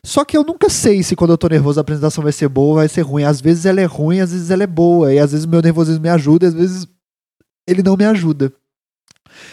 Só 0.05 0.25
que 0.25 0.37
eu 0.37 0.45
nunca 0.45 0.71
sei 0.71 1.03
se 1.03 1.17
quando 1.17 1.33
eu 1.33 1.39
tô 1.39 1.49
nervoso 1.49 1.81
a 1.81 1.83
apresentação 1.83 2.23
vai 2.23 2.33
ser 2.33 2.49
boa 2.49 2.69
ou 2.69 2.75
vai 2.77 2.89
ser 2.89 3.01
ruim. 3.01 3.25
Às 3.25 3.41
vezes 3.41 3.67
ela 3.67 3.81
é 3.81 3.85
ruim, 3.85 4.21
às 4.21 4.31
vezes 4.31 4.51
ela 4.51 4.63
é 4.63 4.67
boa. 4.67 5.13
E 5.13 5.19
às 5.19 5.33
vezes 5.33 5.47
meu 5.47 5.61
nervosismo 5.61 6.01
me 6.01 6.09
ajuda, 6.09 6.47
às 6.47 6.55
vezes 6.55 6.87
ele 7.67 7.83
não 7.83 7.97
me 7.97 8.05
ajuda. 8.05 8.53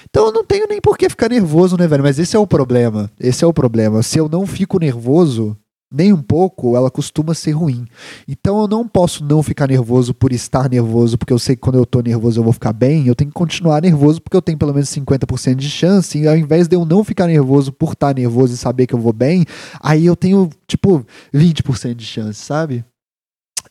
Então 0.08 0.28
eu 0.28 0.32
não 0.32 0.46
tenho 0.46 0.68
nem 0.68 0.80
por 0.80 0.96
que 0.96 1.10
ficar 1.10 1.30
nervoso, 1.30 1.76
né, 1.76 1.88
velho? 1.88 2.04
Mas 2.04 2.20
esse 2.20 2.36
é 2.36 2.40
o 2.40 2.46
problema. 2.46 3.10
Esse 3.20 3.44
é 3.44 3.48
o 3.48 3.54
problema. 3.54 4.04
Se 4.04 4.20
eu 4.20 4.30
não 4.30 4.46
fico 4.46 4.78
nervoso, 4.78 5.58
nem 5.94 6.12
um 6.12 6.22
pouco, 6.22 6.76
ela 6.76 6.90
costuma 6.90 7.36
ser 7.36 7.52
ruim. 7.52 7.86
Então 8.28 8.60
eu 8.60 8.68
não 8.68 8.88
posso 8.88 9.24
não 9.24 9.44
ficar 9.44 9.68
nervoso 9.68 10.14
por 10.14 10.34
estar 10.34 10.68
nervoso, 10.68 11.18
porque 11.18 11.32
eu 11.32 11.38
sei 11.38 11.56
que 11.56 11.62
quando 11.62 11.78
eu 11.78 11.86
tô 11.86 12.02
nervoso 12.02 12.40
eu 12.40 12.44
vou 12.44 12.52
ficar 12.52 12.74
bem. 12.74 13.06
Eu 13.06 13.14
tenho 13.14 13.30
que 13.30 13.36
continuar 13.36 13.82
nervoso 13.82 14.20
porque 14.20 14.36
eu 14.36 14.42
tenho 14.42 14.58
pelo 14.58 14.74
menos 14.74 14.90
50% 14.90 15.56
de 15.56 15.70
chance. 15.70 16.18
E 16.18 16.28
ao 16.28 16.36
invés 16.36 16.68
de 16.68 16.76
eu 16.76 16.84
não 16.84 17.04
ficar 17.04 17.28
nervoso 17.28 17.72
por 17.72 17.94
estar 17.94 18.16
nervoso 18.16 18.56
e 18.56 18.58
saber 18.58 18.88
que 18.88 18.96
eu 18.96 19.00
vou 19.00 19.14
bem, 19.14 19.46
aí 19.80 20.06
eu 20.06 20.16
tenho, 20.16 20.50
tipo, 20.68 21.06
20% 21.34 21.94
de 21.94 22.06
chance, 22.06 22.44
sabe? 22.44 22.84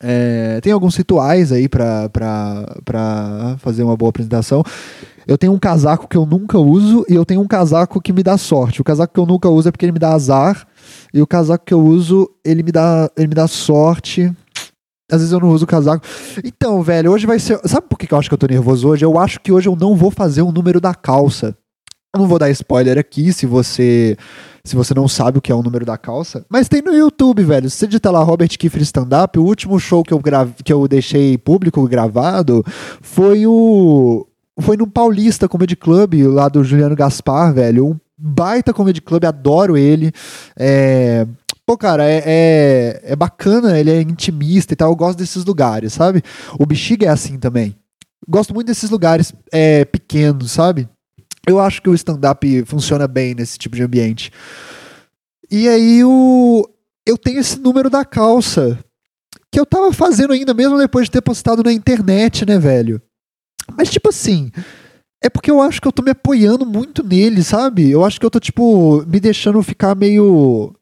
É, 0.01 0.59
tem 0.61 0.73
alguns 0.73 0.95
rituais 0.95 1.51
aí 1.51 1.69
pra 1.69 2.09
fazer 3.59 3.83
uma 3.83 3.95
boa 3.95 4.09
apresentação. 4.09 4.63
Eu 5.25 5.37
tenho 5.37 5.53
um 5.53 5.59
casaco 5.59 6.07
que 6.07 6.17
eu 6.17 6.25
nunca 6.25 6.57
uso 6.57 7.05
e 7.07 7.15
eu 7.15 7.25
tenho 7.25 7.39
um 7.39 7.47
casaco 7.47 8.01
que 8.01 8.11
me 8.11 8.21
dá 8.21 8.37
sorte. 8.37 8.81
O 8.81 8.83
casaco 8.83 9.13
que 9.13 9.19
eu 9.19 9.25
nunca 9.25 9.47
uso 9.47 9.69
é 9.69 9.71
porque 9.71 9.85
ele 9.85 9.93
me 9.93 9.99
dá 9.99 10.13
azar. 10.13 10.67
E 11.13 11.21
o 11.21 11.27
casaco 11.27 11.65
que 11.65 11.73
eu 11.73 11.83
uso, 11.83 12.29
ele 12.43 12.63
me 12.63 12.71
dá, 12.71 13.09
ele 13.17 13.27
me 13.27 13.35
dá 13.35 13.47
sorte. 13.47 14.31
Às 15.11 15.19
vezes 15.19 15.31
eu 15.31 15.39
não 15.39 15.49
uso 15.49 15.65
o 15.65 15.67
casaco. 15.67 16.05
Então, 16.43 16.81
velho, 16.81 17.11
hoje 17.11 17.25
vai 17.25 17.39
ser. 17.39 17.59
Sabe 17.65 17.87
por 17.87 17.97
que 17.97 18.11
eu 18.11 18.17
acho 18.17 18.29
que 18.29 18.33
eu 18.33 18.37
tô 18.37 18.47
nervoso 18.47 18.87
hoje? 18.87 19.05
Eu 19.05 19.19
acho 19.19 19.39
que 19.39 19.51
hoje 19.51 19.67
eu 19.67 19.75
não 19.75 19.95
vou 19.95 20.09
fazer 20.09 20.41
o 20.41 20.51
número 20.51 20.79
da 20.81 20.95
calça. 20.95 21.55
Eu 22.15 22.19
não 22.21 22.27
vou 22.27 22.37
dar 22.37 22.49
spoiler 22.51 22.97
aqui 22.97 23.33
se 23.33 23.45
você 23.45 24.15
se 24.65 24.75
você 24.75 24.93
não 24.93 25.07
sabe 25.07 25.39
o 25.39 25.41
que 25.41 25.51
é 25.51 25.55
o 25.55 25.61
número 25.61 25.85
da 25.85 25.97
calça. 25.97 26.45
Mas 26.49 26.69
tem 26.69 26.81
no 26.81 26.93
YouTube, 26.93 27.43
velho. 27.43 27.69
Se 27.69 27.77
você 27.77 27.87
digitar 27.87 28.13
lá 28.13 28.23
Robert 28.23 28.47
Kiefer 28.49 28.81
Stand 28.81 29.09
Up, 29.23 29.37
o 29.37 29.43
último 29.43 29.77
show 29.77 30.03
que 30.03 30.13
eu, 30.13 30.19
grave, 30.19 30.53
que 30.63 30.71
eu 30.71 30.87
deixei 30.87 31.37
público 31.37 31.85
gravado 31.87 32.63
foi 33.01 33.45
o. 33.45 34.25
Foi 34.61 34.77
no 34.77 34.87
Paulista 34.87 35.49
Comedy 35.49 35.75
Club, 35.75 36.13
lá 36.27 36.47
do 36.47 36.63
Juliano 36.63 36.95
Gaspar, 36.95 37.53
velho. 37.53 37.87
Um 37.87 37.99
baita 38.17 38.73
comedy 38.73 39.01
club, 39.01 39.25
adoro 39.25 39.77
ele. 39.77 40.11
É, 40.57 41.27
pô, 41.65 41.77
cara, 41.77 42.03
é, 42.05 42.23
é, 42.25 43.01
é, 43.03 43.15
bacana, 43.15 43.79
ele 43.79 43.91
é 43.91 44.01
intimista 44.01 44.73
e 44.73 44.75
tal. 44.75 44.89
Eu 44.91 44.95
gosto 44.95 45.17
desses 45.17 45.43
lugares, 45.45 45.93
sabe? 45.93 46.21
O 46.59 46.65
Bexiga 46.65 47.07
é 47.07 47.09
assim 47.09 47.37
também. 47.37 47.75
Gosto 48.27 48.53
muito 48.53 48.67
desses 48.67 48.89
lugares 48.89 49.33
é, 49.51 49.83
pequenos, 49.85 50.51
sabe? 50.51 50.87
Eu 51.45 51.59
acho 51.59 51.81
que 51.81 51.89
o 51.89 51.93
stand-up 51.93 52.65
funciona 52.65 53.07
bem 53.07 53.35
nesse 53.35 53.57
tipo 53.57 53.75
de 53.75 53.83
ambiente. 53.83 54.31
E 55.51 55.67
aí 55.67 56.03
o, 56.03 56.67
eu 57.05 57.17
tenho 57.17 57.39
esse 57.39 57.59
número 57.59 57.89
da 57.89 58.05
calça. 58.05 58.79
que 59.51 59.59
eu 59.59 59.65
tava 59.65 59.91
fazendo 59.91 60.33
ainda 60.33 60.53
mesmo 60.53 60.77
depois 60.77 61.05
de 61.05 61.11
ter 61.11 61.21
postado 61.21 61.61
na 61.61 61.73
internet, 61.73 62.45
né, 62.45 62.57
velho? 62.57 63.01
Mas 63.77 63.89
tipo 63.89 64.09
assim, 64.09 64.51
é 65.23 65.29
porque 65.29 65.49
eu 65.49 65.61
acho 65.61 65.81
que 65.81 65.87
eu 65.87 65.91
tô 65.91 66.03
me 66.03 66.11
apoiando 66.11 66.65
muito 66.65 67.01
nele, 67.01 67.41
sabe? 67.41 67.89
Eu 67.89 68.03
acho 68.03 68.19
que 68.19 68.25
eu 68.25 68.29
tô, 68.29 68.41
tipo, 68.41 69.05
me 69.07 69.21
deixando 69.21 69.63
ficar 69.63 69.95
meio. 69.95 70.75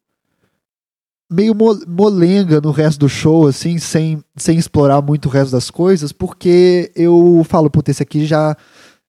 meio 1.32 1.56
molenga 1.88 2.60
no 2.60 2.72
resto 2.72 3.00
do 3.02 3.08
show, 3.08 3.48
assim, 3.48 3.78
sem, 3.78 4.24
sem 4.36 4.58
explorar 4.58 5.00
muito 5.00 5.28
o 5.28 5.30
resto 5.30 5.52
das 5.52 5.70
coisas, 5.70 6.12
porque 6.12 6.92
eu 6.96 7.46
falo, 7.48 7.70
puta, 7.70 7.92
esse 7.92 8.02
aqui 8.02 8.26
já, 8.26 8.58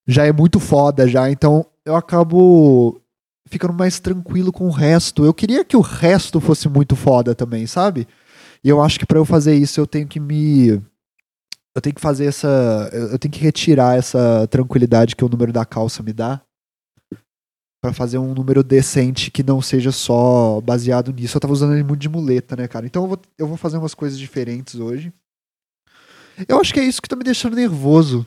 já 0.06 0.26
é 0.26 0.32
muito 0.32 0.60
foda, 0.60 1.08
já, 1.08 1.30
então 1.30 1.64
eu 1.84 1.96
acabo 1.96 3.00
ficando 3.46 3.72
mais 3.72 3.98
tranquilo 3.98 4.52
com 4.52 4.66
o 4.66 4.70
resto. 4.70 5.24
Eu 5.24 5.32
queria 5.32 5.64
que 5.64 5.76
o 5.76 5.80
resto 5.80 6.40
fosse 6.40 6.68
muito 6.68 6.94
foda 6.94 7.34
também, 7.34 7.66
sabe? 7.66 8.06
E 8.62 8.68
eu 8.68 8.82
acho 8.82 8.98
que 8.98 9.06
para 9.06 9.18
eu 9.18 9.24
fazer 9.24 9.54
isso 9.54 9.80
eu 9.80 9.86
tenho 9.86 10.06
que 10.06 10.20
me 10.20 10.78
eu 11.74 11.80
tenho 11.80 11.94
que 11.94 12.00
fazer 12.00 12.26
essa. 12.26 12.90
Eu 12.92 13.18
tenho 13.18 13.32
que 13.32 13.40
retirar 13.40 13.96
essa 13.96 14.46
tranquilidade 14.48 15.16
que 15.16 15.24
o 15.24 15.28
número 15.28 15.52
da 15.52 15.64
calça 15.64 16.02
me 16.02 16.12
dá. 16.12 16.40
para 17.82 17.92
fazer 17.92 18.18
um 18.18 18.32
número 18.32 18.62
decente 18.62 19.30
que 19.30 19.42
não 19.42 19.60
seja 19.60 19.90
só 19.90 20.60
baseado 20.60 21.12
nisso. 21.12 21.36
Eu 21.36 21.40
tava 21.40 21.52
usando 21.52 21.74
ele 21.74 21.82
muito 21.82 22.00
de 22.00 22.08
muleta, 22.08 22.54
né, 22.54 22.68
cara? 22.68 22.86
Então 22.86 23.02
eu 23.04 23.08
vou, 23.08 23.18
eu 23.38 23.46
vou 23.48 23.56
fazer 23.56 23.78
umas 23.78 23.94
coisas 23.94 24.18
diferentes 24.18 24.76
hoje. 24.76 25.12
Eu 26.46 26.60
acho 26.60 26.72
que 26.72 26.80
é 26.80 26.84
isso 26.84 27.02
que 27.02 27.08
tá 27.08 27.16
me 27.16 27.24
deixando 27.24 27.56
nervoso. 27.56 28.26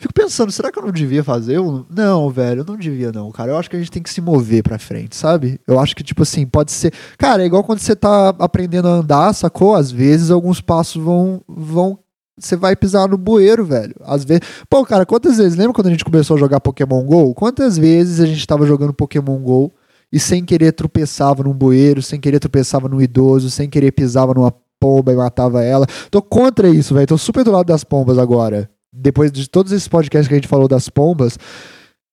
Fico 0.00 0.14
pensando, 0.14 0.52
será 0.52 0.70
que 0.70 0.78
eu 0.78 0.84
não 0.84 0.92
devia 0.92 1.24
fazer? 1.24 1.56
Eu, 1.56 1.84
não, 1.90 2.30
velho, 2.30 2.60
eu 2.60 2.64
não 2.64 2.76
devia 2.76 3.10
não, 3.10 3.32
cara. 3.32 3.50
Eu 3.50 3.56
acho 3.56 3.68
que 3.68 3.74
a 3.74 3.78
gente 3.80 3.90
tem 3.90 4.02
que 4.02 4.10
se 4.10 4.20
mover 4.20 4.62
pra 4.62 4.78
frente, 4.78 5.16
sabe? 5.16 5.60
Eu 5.66 5.78
acho 5.80 5.94
que, 5.96 6.04
tipo 6.04 6.22
assim, 6.22 6.46
pode 6.46 6.70
ser... 6.70 6.92
Cara, 7.16 7.42
é 7.42 7.46
igual 7.46 7.64
quando 7.64 7.80
você 7.80 7.96
tá 7.96 8.28
aprendendo 8.38 8.86
a 8.86 8.92
andar, 8.92 9.32
sacou? 9.32 9.74
Às 9.74 9.90
vezes 9.90 10.30
alguns 10.30 10.60
passos 10.60 11.02
vão, 11.02 11.42
vão 11.48 11.98
você 12.38 12.56
vai 12.56 12.76
pisar 12.76 13.08
no 13.08 13.18
bueiro, 13.18 13.64
velho. 13.64 13.94
Às 14.02 14.24
vezes. 14.24 14.42
Pô, 14.68 14.84
cara, 14.84 15.04
quantas 15.04 15.38
vezes. 15.38 15.56
Lembra 15.56 15.72
quando 15.72 15.88
a 15.88 15.90
gente 15.90 16.04
começou 16.04 16.36
a 16.36 16.40
jogar 16.40 16.60
Pokémon 16.60 17.02
GO? 17.04 17.34
Quantas 17.34 17.76
vezes 17.76 18.20
a 18.20 18.26
gente 18.26 18.46
tava 18.46 18.66
jogando 18.66 18.92
Pokémon 18.92 19.38
GO 19.38 19.72
e 20.12 20.18
sem 20.18 20.44
querer 20.44 20.72
tropeçava 20.72 21.42
num 21.42 21.52
bueiro, 21.52 22.02
sem 22.02 22.20
querer 22.20 22.38
tropeçava 22.38 22.88
num 22.88 23.00
idoso, 23.00 23.50
sem 23.50 23.68
querer 23.68 23.92
pisava 23.92 24.32
numa 24.34 24.52
pomba 24.80 25.12
e 25.12 25.16
matava 25.16 25.62
ela. 25.62 25.86
Tô 26.10 26.22
contra 26.22 26.68
isso, 26.68 26.94
velho. 26.94 27.06
Tô 27.06 27.18
super 27.18 27.44
do 27.44 27.50
lado 27.50 27.66
das 27.66 27.84
pombas 27.84 28.18
agora. 28.18 28.70
Depois 28.92 29.30
de 29.30 29.48
todos 29.48 29.72
esses 29.72 29.88
podcasts 29.88 30.28
que 30.28 30.34
a 30.34 30.36
gente 30.36 30.48
falou 30.48 30.68
das 30.68 30.88
pombas. 30.88 31.38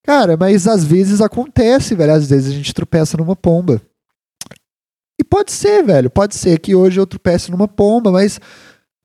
Cara, 0.03 0.37
mas 0.37 0.67
às 0.67 0.83
vezes 0.83 1.21
acontece, 1.21 1.95
velho. 1.95 2.13
Às 2.13 2.29
vezes 2.29 2.51
a 2.51 2.55
gente 2.55 2.73
tropeça 2.73 3.17
numa 3.17 3.35
pomba. 3.35 3.81
E 5.19 5.23
pode 5.23 5.51
ser, 5.51 5.83
velho. 5.83 6.09
Pode 6.09 6.35
ser 6.35 6.59
que 6.59 6.75
hoje 6.75 6.99
eu 6.99 7.07
tropece 7.07 7.49
numa 7.49 7.67
pomba, 7.67 8.11
mas 8.11 8.39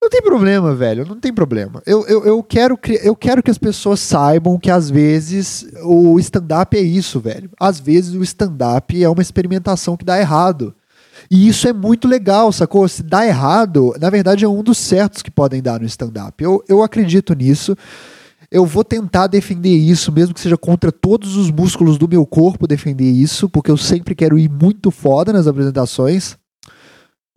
não 0.01 0.09
tem 0.09 0.23
problema, 0.23 0.75
velho. 0.75 1.07
Não 1.07 1.21
tem 1.21 1.33
problema. 1.33 1.83
Eu, 1.85 2.07
eu, 2.07 2.25
eu, 2.25 2.43
quero, 2.43 2.79
eu 3.03 3.15
quero 3.15 3.43
que 3.43 3.51
as 3.51 3.59
pessoas 3.59 4.01
saibam 4.01 4.59
que 4.59 4.71
às 4.71 4.89
vezes 4.89 5.67
o 5.83 6.19
stand-up 6.19 6.77
é 6.77 6.81
isso, 6.81 7.21
velho. 7.21 7.51
Às 7.61 7.79
vezes 7.79 8.15
o 8.15 8.23
stand-up 8.23 9.03
é 9.03 9.09
uma 9.09 9.23
experimentação 9.23 9.97
que 9.97 10.05
dá 10.05 10.19
errado. 10.19 10.75
E 11.31 11.47
isso 11.47 11.69
é 11.69 11.73
muito 11.73 12.09
legal, 12.09 12.51
sacou? 12.51 12.89
Se 12.89 13.03
dá 13.03 13.27
errado, 13.27 13.95
na 14.01 14.09
verdade 14.09 14.45
é 14.45 14.49
um 14.49 14.63
dos 14.63 14.79
certos 14.79 15.23
que 15.23 15.31
podem 15.31 15.61
dar 15.61 15.81
no 15.81 15.87
stand-up. 15.87 16.43
Eu, 16.43 16.65
eu 16.67 16.83
acredito 16.83 17.35
nisso. 17.35 17.77
Eu 18.51 18.67
vou 18.67 18.83
tentar 18.83 19.27
defender 19.29 19.77
isso, 19.77 20.11
mesmo 20.11 20.35
que 20.35 20.41
seja 20.41 20.57
contra 20.57 20.91
todos 20.91 21.37
os 21.37 21.51
músculos 21.51 21.97
do 21.99 22.09
meu 22.09 22.27
corpo 22.27 22.67
defender 22.67 23.09
isso, 23.09 23.49
porque 23.49 23.71
eu 23.71 23.77
sempre 23.77 24.15
quero 24.15 24.39
ir 24.39 24.51
muito 24.51 24.91
foda 24.91 25.33
nas 25.33 25.47
apresentações. 25.47 26.37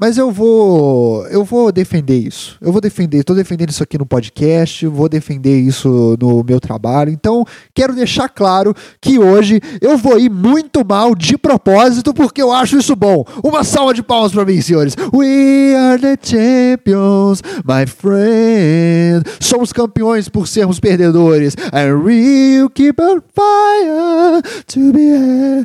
Mas 0.03 0.17
eu 0.17 0.29
vou, 0.29 1.25
eu 1.27 1.45
vou 1.45 1.71
defender 1.71 2.17
isso. 2.17 2.57
Eu 2.59 2.73
vou 2.73 2.81
defender, 2.81 3.19
estou 3.19 3.33
defendendo 3.33 3.69
isso 3.69 3.81
aqui 3.81 3.97
no 3.97 4.05
podcast, 4.05 4.85
vou 4.85 5.07
defender 5.07 5.57
isso 5.57 6.17
no 6.19 6.43
meu 6.43 6.59
trabalho. 6.59 7.09
Então, 7.09 7.45
quero 7.73 7.95
deixar 7.95 8.27
claro 8.27 8.75
que 8.99 9.17
hoje 9.17 9.61
eu 9.79 9.97
vou 9.97 10.19
ir 10.19 10.29
muito 10.29 10.85
mal 10.85 11.15
de 11.15 11.37
propósito 11.37 12.13
porque 12.13 12.41
eu 12.41 12.51
acho 12.51 12.77
isso 12.77 12.97
bom. 12.97 13.23
Uma 13.41 13.63
salva 13.63 13.93
de 13.93 14.03
palmas 14.03 14.33
para 14.33 14.43
mim, 14.43 14.59
senhores. 14.59 14.93
We 15.13 15.73
are 15.73 15.97
the 15.97 16.17
champions, 16.21 17.41
my 17.63 17.87
friend. 17.87 19.23
Somos 19.39 19.71
campeões 19.71 20.27
por 20.27 20.49
sermos 20.49 20.81
perdedores. 20.81 21.55
And 21.71 22.03
we'll 22.03 22.69
keep 22.71 23.01
on 23.01 23.21
fire 23.33 24.41
to 24.67 24.91
be 24.91 24.99
here. 24.99 25.63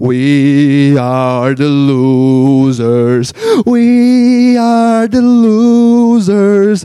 We 0.00 0.98
are 0.98 1.54
the 1.54 1.83
losers. 1.84 3.32
We 3.66 4.56
are 4.56 5.08
the 5.08 5.20
losers. 5.20 6.84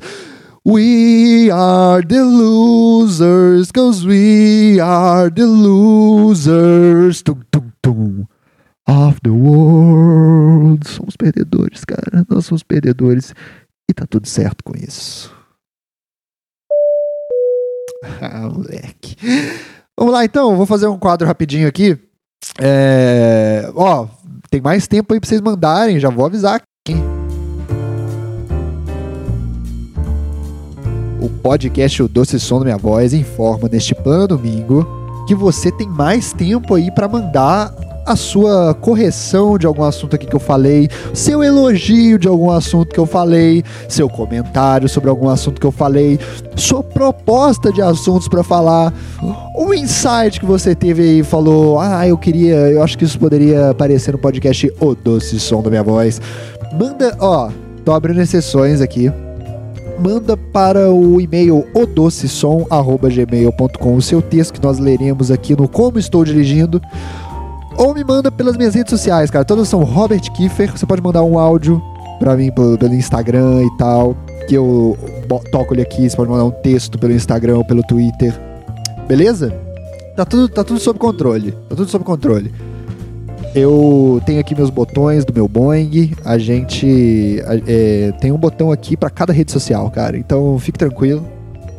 We 0.66 1.50
are 1.50 2.02
the 2.02 2.24
losers, 2.24 3.72
cause 3.72 4.06
we 4.06 4.80
are 4.80 5.30
the 5.30 5.48
losers. 5.48 7.24
Tum, 7.24 7.44
tum, 7.52 7.74
tum. 7.82 8.28
Of 8.88 9.20
the 9.24 9.32
world. 9.32 10.88
Somos 10.88 11.16
perdedores, 11.16 11.86
cara. 11.86 12.26
Nós 12.30 12.46
somos 12.46 12.64
perdedores. 12.64 13.34
E 13.90 13.94
tá 13.94 14.06
tudo 14.06 14.28
certo 14.28 14.64
com 14.64 14.74
isso. 14.76 15.34
Ah, 18.22 18.48
moleque. 18.48 19.18
Vamos 19.98 20.14
lá 20.14 20.24
então, 20.24 20.56
vou 20.56 20.66
fazer 20.66 20.88
um 20.88 20.98
quadro 20.98 21.28
rapidinho 21.28 21.68
aqui. 21.68 22.00
É... 22.58 23.70
Ó, 23.76 24.08
tem 24.50 24.62
mais 24.62 24.88
tempo 24.88 25.14
aí 25.14 25.20
pra 25.20 25.30
vocês 25.30 25.42
mandarem, 25.42 26.00
já 26.00 26.10
vou 26.10 26.26
avisar 26.26 26.56
aqui. 26.56 26.98
O 31.22 31.30
podcast 31.42 32.02
O 32.02 32.08
Doce 32.08 32.40
Som 32.40 32.60
da 32.60 32.66
Minha 32.66 32.78
Voz 32.78 33.14
informa 33.14 33.70
neste 33.70 33.94
plano 33.94 34.30
domingo 34.30 34.88
que 35.28 35.36
você 35.36 35.72
tem 35.72 35.88
mais 35.88 36.34
tempo 36.34 36.74
aí 36.74 36.90
para 36.90 37.08
mandar 37.08 37.74
a 38.10 38.16
sua 38.16 38.74
correção 38.74 39.56
de 39.56 39.68
algum 39.68 39.84
assunto 39.84 40.16
aqui 40.16 40.26
que 40.26 40.36
eu 40.36 40.40
falei, 40.40 40.90
seu 41.14 41.44
elogio 41.44 42.18
de 42.18 42.28
algum 42.28 42.50
assunto 42.50 42.92
que 42.92 43.00
eu 43.00 43.06
falei, 43.06 43.64
seu 43.88 44.10
comentário 44.10 44.90
sobre 44.90 45.12
algum 45.12 45.30
assunto 45.30 45.62
que 45.62 45.68
eu 45.68 45.72
falei, 45.72 46.20
sua 46.56 46.82
proposta 46.82 47.72
de 47.72 47.84
assuntos 47.84 48.28
para 48.28 48.42
falar, 48.42 48.92
um 49.56 49.72
insight 49.76 50.40
que 50.40 50.46
você 50.46 50.74
teve 50.74 51.04
aí 51.04 51.24
falou, 51.24 51.80
ah, 51.80 52.08
eu 52.08 52.18
queria, 52.18 52.56
eu 52.72 52.82
acho 52.82 52.98
que 52.98 53.04
isso 53.04 53.20
poderia 53.20 53.70
aparecer 53.70 54.12
no 54.12 54.18
podcast 54.18 54.74
O 54.80 54.96
Doce 54.96 55.40
Som 55.40 55.62
da 55.62 55.70
Minha 55.70 55.84
Voz. 55.84 56.20
Manda, 56.80 57.16
ó, 57.20 57.52
tô 57.86 57.94
abrindo 57.94 58.22
exceções 58.22 58.82
aqui 58.82 59.14
manda 60.00 60.38
para 60.38 60.90
o 60.90 61.20
e-mail 61.20 61.68
odocesom.gmail.com 61.74 63.96
o 63.96 64.02
seu 64.02 64.22
texto 64.22 64.54
que 64.54 64.64
nós 64.64 64.80
leremos 64.80 65.30
aqui 65.30 65.58
no 65.58 65.68
Como 65.68 66.00
Estou 66.00 66.24
Dirigindo 66.24 66.82
ou 67.80 67.94
me 67.94 68.04
manda 68.04 68.30
pelas 68.30 68.58
minhas 68.58 68.76
redes 68.76 68.92
sociais, 68.92 69.32
cara. 69.32 69.46
Todas 69.46 69.70
são 69.70 69.86
Robert 69.86 70.20
Kiefer. 70.34 70.70
Você 70.78 70.86
pode 70.86 71.02
mandar 71.02 71.24
um 71.24 71.40
áudio 71.40 71.82
pra 72.20 72.36
mim 72.36 72.52
pelo, 72.52 72.94
Instagram 72.94 73.64
e 73.64 73.78
tal. 73.78 74.18
Que 74.50 74.56
eu 74.56 74.98
toco 75.50 75.74
ele 75.74 75.82
aqui. 75.82 76.10
Você 76.10 76.16
pode 76.16 76.30
mandar 76.30 76.44
um 76.44 76.52
texto 76.52 77.00
pelo 77.00 77.14
Instagram 77.14 77.58
ou 77.58 77.66
pelo 77.66 77.82
Twitter. 77.84 78.38
Beleza? 79.08 79.54
Tá 80.14 80.26
tudo, 80.26 80.50
tá 80.50 80.62
tudo 80.62 80.78
sob 80.78 81.00
controle. 81.00 81.54
Tá 81.70 81.76
tudo 81.76 81.90
sob 81.90 82.04
controle. 82.04 82.54
Eu 83.56 84.22
tenho 84.26 84.42
aqui 84.42 84.54
meus 84.54 84.70
botões 84.70 85.24
do 85.24 85.34
meu 85.34 85.48
Boeing. 85.48 86.12
A 86.26 86.38
gente 86.38 87.42
é, 87.66 88.12
tem 88.20 88.34
um 88.34 88.38
botão 88.38 88.74
aqui 88.74 88.98
para 88.98 89.10
cada 89.10 89.32
rede 89.32 89.54
social, 89.54 89.90
cara. 89.90 90.18
Então 90.18 90.60
fique 90.60 90.78
tranquilo 90.78 91.26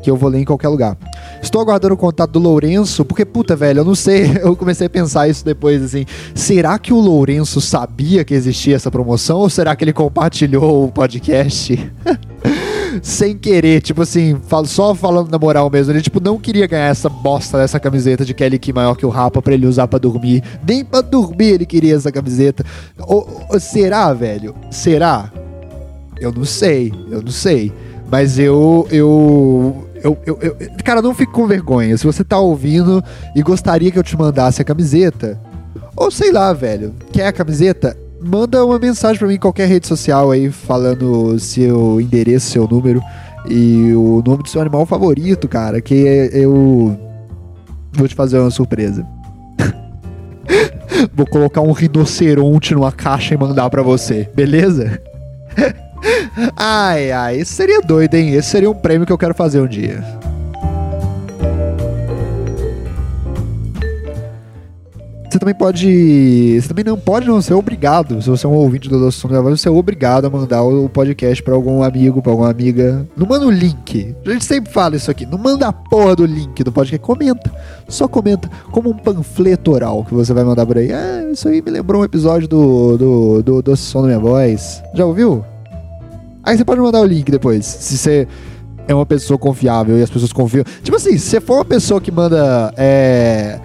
que 0.02 0.11
eu 0.11 0.16
vou 0.16 0.30
ler 0.30 0.40
em 0.40 0.45
qualquer 0.47 0.69
lugar. 0.69 0.97
Estou 1.42 1.61
aguardando 1.61 1.94
o 1.94 1.97
contato 1.97 2.32
do 2.32 2.38
Lourenço, 2.38 3.04
porque, 3.04 3.25
puta, 3.25 3.56
velho, 3.56 3.80
eu 3.80 3.85
não 3.85 3.94
sei, 3.94 4.30
eu 4.42 4.54
comecei 4.54 4.87
a 4.87 4.90
pensar 4.90 5.28
isso 5.28 5.44
depois, 5.44 5.82
assim, 5.82 6.04
será 6.35 6.78
que 6.78 6.92
o 6.92 7.00
Lourenço 7.00 7.61
sabia 7.61 8.25
que 8.25 8.35
existia 8.35 8.76
essa 8.76 8.90
promoção, 8.90 9.38
ou 9.38 9.49
será 9.49 9.75
que 9.75 9.82
ele 9.82 9.92
compartilhou 9.92 10.85
o 10.85 10.92
podcast? 10.92 11.90
Sem 13.02 13.38
querer, 13.38 13.80
tipo 13.80 14.02
assim, 14.02 14.37
só 14.66 14.94
falando 14.94 15.30
na 15.30 15.38
moral 15.38 15.70
mesmo, 15.70 15.92
ele, 15.92 16.02
tipo, 16.02 16.20
não 16.20 16.38
queria 16.38 16.66
ganhar 16.66 16.88
essa 16.88 17.09
bosta 17.09 17.56
dessa 17.56 17.78
camiseta 17.78 18.25
de 18.25 18.35
Kelly 18.35 18.59
Key 18.59 18.73
maior 18.73 18.97
que 18.97 19.06
o 19.06 19.09
Rapa 19.09 19.40
pra 19.40 19.54
ele 19.54 19.66
usar 19.66 19.87
pra 19.87 19.99
dormir, 19.99 20.42
nem 20.66 20.85
pra 20.85 21.00
dormir 21.00 21.54
ele 21.54 21.66
queria 21.66 21.94
essa 21.94 22.11
camiseta. 22.11 22.64
Ou, 22.99 23.47
ou 23.49 23.61
será, 23.61 24.12
velho? 24.12 24.54
Será? 24.70 25.30
Eu 26.20 26.32
não 26.32 26.44
sei, 26.44 26.92
eu 27.11 27.23
não 27.23 27.30
sei. 27.30 27.73
Mas 28.11 28.40
eu, 28.40 28.88
eu 28.90 29.88
eu, 30.02 30.19
eu, 30.26 30.38
eu, 30.40 30.57
cara, 30.85 31.02
não 31.02 31.14
fique 31.14 31.33
com 31.33 31.47
vergonha. 31.47 31.97
Se 31.97 32.04
você 32.04 32.25
tá 32.25 32.38
ouvindo 32.38 33.02
e 33.35 33.42
gostaria 33.42 33.90
que 33.90 33.99
eu 33.99 34.02
te 34.02 34.16
mandasse 34.16 34.62
a 34.62 34.64
camiseta, 34.64 35.40
ou 35.97 36.11
sei 36.11 36.33
lá, 36.33 36.52
velho, 36.52 36.95
quer 37.12 37.26
a 37.26 37.33
camiseta? 37.33 37.97
Manda 38.23 38.64
uma 38.64 38.78
mensagem 38.78 39.19
para 39.19 39.28
mim 39.28 39.35
em 39.35 39.38
qualquer 39.38 39.66
rede 39.66 39.87
social 39.87 40.30
aí, 40.30 40.50
falando 40.50 41.38
seu 41.38 42.00
endereço, 42.00 42.50
seu 42.50 42.69
número 42.69 43.00
e 43.49 43.95
o 43.95 44.23
nome 44.26 44.42
do 44.42 44.49
seu 44.49 44.61
animal 44.61 44.85
favorito, 44.85 45.49
cara, 45.49 45.80
que 45.80 45.95
eu 46.33 46.99
vou 47.92 48.07
te 48.07 48.14
fazer 48.14 48.38
uma 48.38 48.50
surpresa. 48.50 49.07
vou 51.14 51.26
colocar 51.26 51.62
um 51.62 51.73
rinoceronte 51.73 52.75
numa 52.75 52.92
caixa 52.92 53.35
e 53.35 53.38
mandar 53.38 53.71
para 53.71 53.83
você, 53.83 54.28
beleza? 54.35 55.00
ai, 56.57 57.12
ai, 57.12 57.37
isso 57.40 57.54
seria 57.54 57.80
doido, 57.80 58.14
hein? 58.14 58.35
Esse 58.35 58.50
seria 58.50 58.71
um 58.71 58.75
prêmio 58.75 59.07
que 59.07 59.12
eu 59.12 59.19
quero 59.19 59.35
fazer 59.35 59.61
um 59.61 59.66
dia. 59.66 60.04
Você 65.30 65.38
também 65.38 65.54
pode. 65.54 66.61
Você 66.61 66.66
também 66.66 66.85
não 66.85 66.99
pode 66.99 67.28
não 67.28 67.40
ser 67.40 67.54
obrigado. 67.54 68.21
Se 68.21 68.28
você 68.28 68.45
é 68.45 68.49
um 68.49 68.54
ouvinte 68.54 68.88
do 68.88 68.99
Doce 68.99 69.19
Som 69.19 69.28
da 69.28 69.40
Voz, 69.40 69.61
você 69.61 69.69
é 69.69 69.71
obrigado 69.71 70.25
a 70.25 70.30
mandar 70.30 70.64
o 70.64 70.88
podcast 70.88 71.40
pra 71.40 71.54
algum 71.54 71.85
amigo, 71.85 72.21
pra 72.21 72.33
alguma 72.33 72.50
amiga. 72.50 73.07
Não 73.16 73.28
manda 73.28 73.47
o 73.47 73.50
link. 73.50 74.12
A 74.26 74.30
gente 74.30 74.45
sempre 74.45 74.73
fala 74.73 74.97
isso 74.97 75.09
aqui. 75.09 75.25
Não 75.25 75.38
manda 75.38 75.69
a 75.69 75.73
porra 75.73 76.16
do 76.16 76.26
link 76.26 76.64
do 76.64 76.73
podcast. 76.73 76.99
Comenta. 76.99 77.49
Só 77.88 78.09
comenta. 78.09 78.50
Como 78.73 78.90
um 78.90 78.95
panfleto 78.97 79.71
oral 79.71 80.04
que 80.04 80.12
você 80.12 80.35
vai 80.35 80.42
mandar 80.42 80.66
por 80.66 80.76
aí. 80.78 80.92
Ah, 80.92 81.30
isso 81.30 81.47
aí 81.47 81.62
me 81.62 81.71
lembrou 81.71 82.02
um 82.02 82.04
episódio 82.04 82.49
do, 82.49 82.99
do, 82.99 83.42
do 83.42 83.62
Doce 83.62 83.83
Som 83.83 84.02
da 84.02 84.09
Minha 84.09 84.19
Voz. 84.19 84.83
Já 84.95 85.07
ouviu? 85.07 85.45
Aí 86.42 86.56
você 86.56 86.64
pode 86.64 86.80
mandar 86.80 87.00
o 87.00 87.04
link 87.04 87.30
depois. 87.30 87.64
Se 87.66 87.99
você 87.99 88.28
é 88.88 88.94
uma 88.94 89.06
pessoa 89.06 89.38
confiável 89.38 89.99
e 89.99 90.02
as 90.02 90.11
pessoas 90.11 90.32
confiam. 90.32 90.64
Tipo 90.82 90.97
assim, 90.97 91.16
se 91.18 91.30
você 91.30 91.40
for 91.40 91.56
uma 91.56 91.64
pessoa 91.64 92.00
que 92.00 92.11
manda. 92.11 92.73
É 92.76 93.61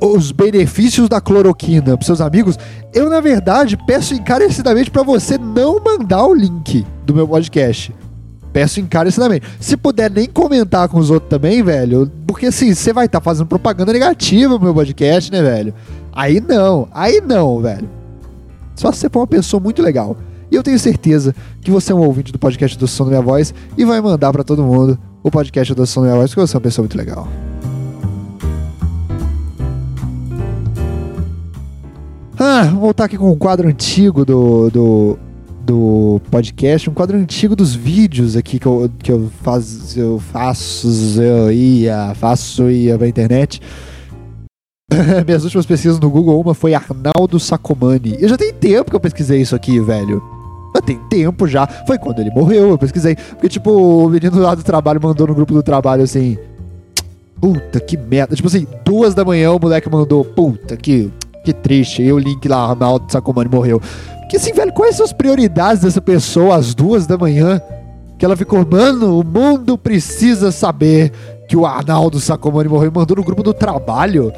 os 0.00 0.32
benefícios 0.32 1.08
da 1.08 1.20
cloroquina 1.20 1.96
para 1.96 2.06
seus 2.06 2.20
amigos, 2.20 2.58
eu 2.92 3.10
na 3.10 3.20
verdade 3.20 3.76
peço 3.86 4.14
encarecidamente 4.14 4.90
para 4.90 5.02
você 5.02 5.36
não 5.36 5.78
mandar 5.78 6.26
o 6.26 6.34
link 6.34 6.86
do 7.04 7.14
meu 7.14 7.28
podcast. 7.28 7.94
Peço 8.52 8.80
encarecidamente. 8.80 9.46
Se 9.60 9.76
puder 9.76 10.10
nem 10.10 10.26
comentar 10.26 10.88
com 10.88 10.98
os 10.98 11.10
outros 11.10 11.28
também, 11.28 11.62
velho, 11.62 12.10
porque 12.26 12.46
assim, 12.46 12.72
você 12.72 12.92
vai 12.92 13.06
estar 13.06 13.20
tá 13.20 13.24
fazendo 13.24 13.46
propaganda 13.46 13.92
negativa 13.92 14.54
pro 14.54 14.64
meu 14.64 14.74
podcast, 14.74 15.30
né, 15.30 15.42
velho? 15.42 15.74
Aí 16.12 16.40
não, 16.40 16.88
aí 16.92 17.20
não, 17.20 17.60
velho. 17.60 17.90
Só 18.76 18.90
se 18.90 19.00
você 19.00 19.10
for 19.10 19.20
uma 19.20 19.26
pessoa 19.26 19.60
muito 19.60 19.82
legal. 19.82 20.16
E 20.50 20.56
eu 20.56 20.62
tenho 20.62 20.78
certeza 20.78 21.34
que 21.60 21.70
você 21.70 21.92
é 21.92 21.94
um 21.94 22.00
ouvinte 22.00 22.32
do 22.32 22.38
podcast 22.38 22.78
do 22.78 22.86
Som 22.86 23.04
da 23.04 23.10
Minha 23.10 23.22
Voz 23.22 23.54
e 23.76 23.84
vai 23.84 24.00
mandar 24.00 24.32
para 24.32 24.44
todo 24.44 24.62
mundo 24.62 24.98
o 25.22 25.30
podcast 25.30 25.74
do 25.74 25.86
Som 25.86 26.02
da 26.02 26.08
Minha 26.08 26.18
Voz, 26.18 26.30
porque 26.30 26.46
você 26.46 26.56
é 26.56 26.58
uma 26.58 26.62
pessoa 26.62 26.82
muito 26.84 26.96
legal. 26.96 27.28
Ah, 32.38 32.64
voltar 32.64 33.04
aqui 33.04 33.16
com 33.16 33.30
um 33.30 33.36
quadro 33.36 33.68
antigo 33.68 34.24
do, 34.24 34.68
do, 34.68 35.18
do 35.64 36.20
podcast, 36.30 36.90
um 36.90 36.94
quadro 36.94 37.16
antigo 37.16 37.56
dos 37.56 37.74
vídeos 37.74 38.36
aqui 38.36 38.58
que 38.58 38.66
eu, 38.66 38.90
que 38.98 39.10
eu, 39.10 39.30
faz, 39.42 39.96
eu 39.96 40.18
faço, 40.18 40.88
eu 41.22 41.50
ia, 41.52 42.12
faço, 42.14 42.68
ia 42.70 42.98
pra 42.98 43.08
internet. 43.08 43.62
Minhas 45.26 45.44
últimas 45.44 45.66
pesquisas 45.66 45.98
no 45.98 46.10
Google, 46.10 46.40
uma 46.40 46.54
foi 46.54 46.74
Arnaldo 46.74 47.40
Sacomani. 47.40 48.16
Eu 48.20 48.28
já 48.28 48.36
tem 48.36 48.52
tempo 48.52 48.90
que 48.90 48.96
eu 48.96 49.00
pesquisei 49.00 49.40
isso 49.40 49.54
aqui, 49.54 49.80
velho. 49.80 50.22
Já 50.74 50.82
tem 50.82 50.98
tempo 51.08 51.46
já. 51.46 51.66
Foi 51.66 51.98
quando 51.98 52.20
ele 52.20 52.30
morreu, 52.30 52.70
eu 52.70 52.78
pesquisei. 52.78 53.16
Porque, 53.16 53.48
tipo, 53.48 53.70
o 53.70 54.08
menino 54.08 54.38
lá 54.40 54.54
do 54.54 54.62
trabalho 54.62 55.00
mandou 55.02 55.26
no 55.26 55.34
grupo 55.34 55.54
do 55.54 55.62
trabalho 55.62 56.02
assim. 56.02 56.36
Puta 57.40 57.80
que 57.80 57.96
merda. 57.96 58.36
Tipo 58.36 58.48
assim, 58.48 58.66
duas 58.84 59.14
da 59.14 59.24
manhã 59.24 59.52
o 59.52 59.60
moleque 59.60 59.88
mandou. 59.88 60.24
Puta 60.24 60.76
que 60.76 61.12
que 61.44 61.52
triste. 61.52 62.02
E 62.02 62.12
o 62.12 62.18
link 62.18 62.48
lá, 62.48 62.70
Arnaldo 62.70 63.10
Sacomani 63.12 63.50
morreu. 63.50 63.80
Que 64.30 64.36
assim, 64.36 64.52
velho, 64.52 64.72
quais 64.72 64.96
são 64.96 65.04
as 65.04 65.12
prioridades 65.12 65.82
dessa 65.82 66.00
pessoa 66.00 66.56
às 66.56 66.74
duas 66.74 67.06
da 67.06 67.18
manhã? 67.18 67.60
Que 68.18 68.24
ela 68.24 68.36
ficou, 68.36 68.66
mano, 68.66 69.20
o 69.20 69.24
mundo 69.24 69.76
precisa 69.76 70.50
saber 70.50 71.12
que 71.46 71.56
o 71.56 71.66
Arnaldo 71.66 72.18
Sacomani 72.18 72.68
morreu 72.68 72.90
e 72.90 72.94
mandou 72.94 73.16
no 73.16 73.22
grupo 73.24 73.42
do 73.42 73.52
trabalho. 73.52 74.32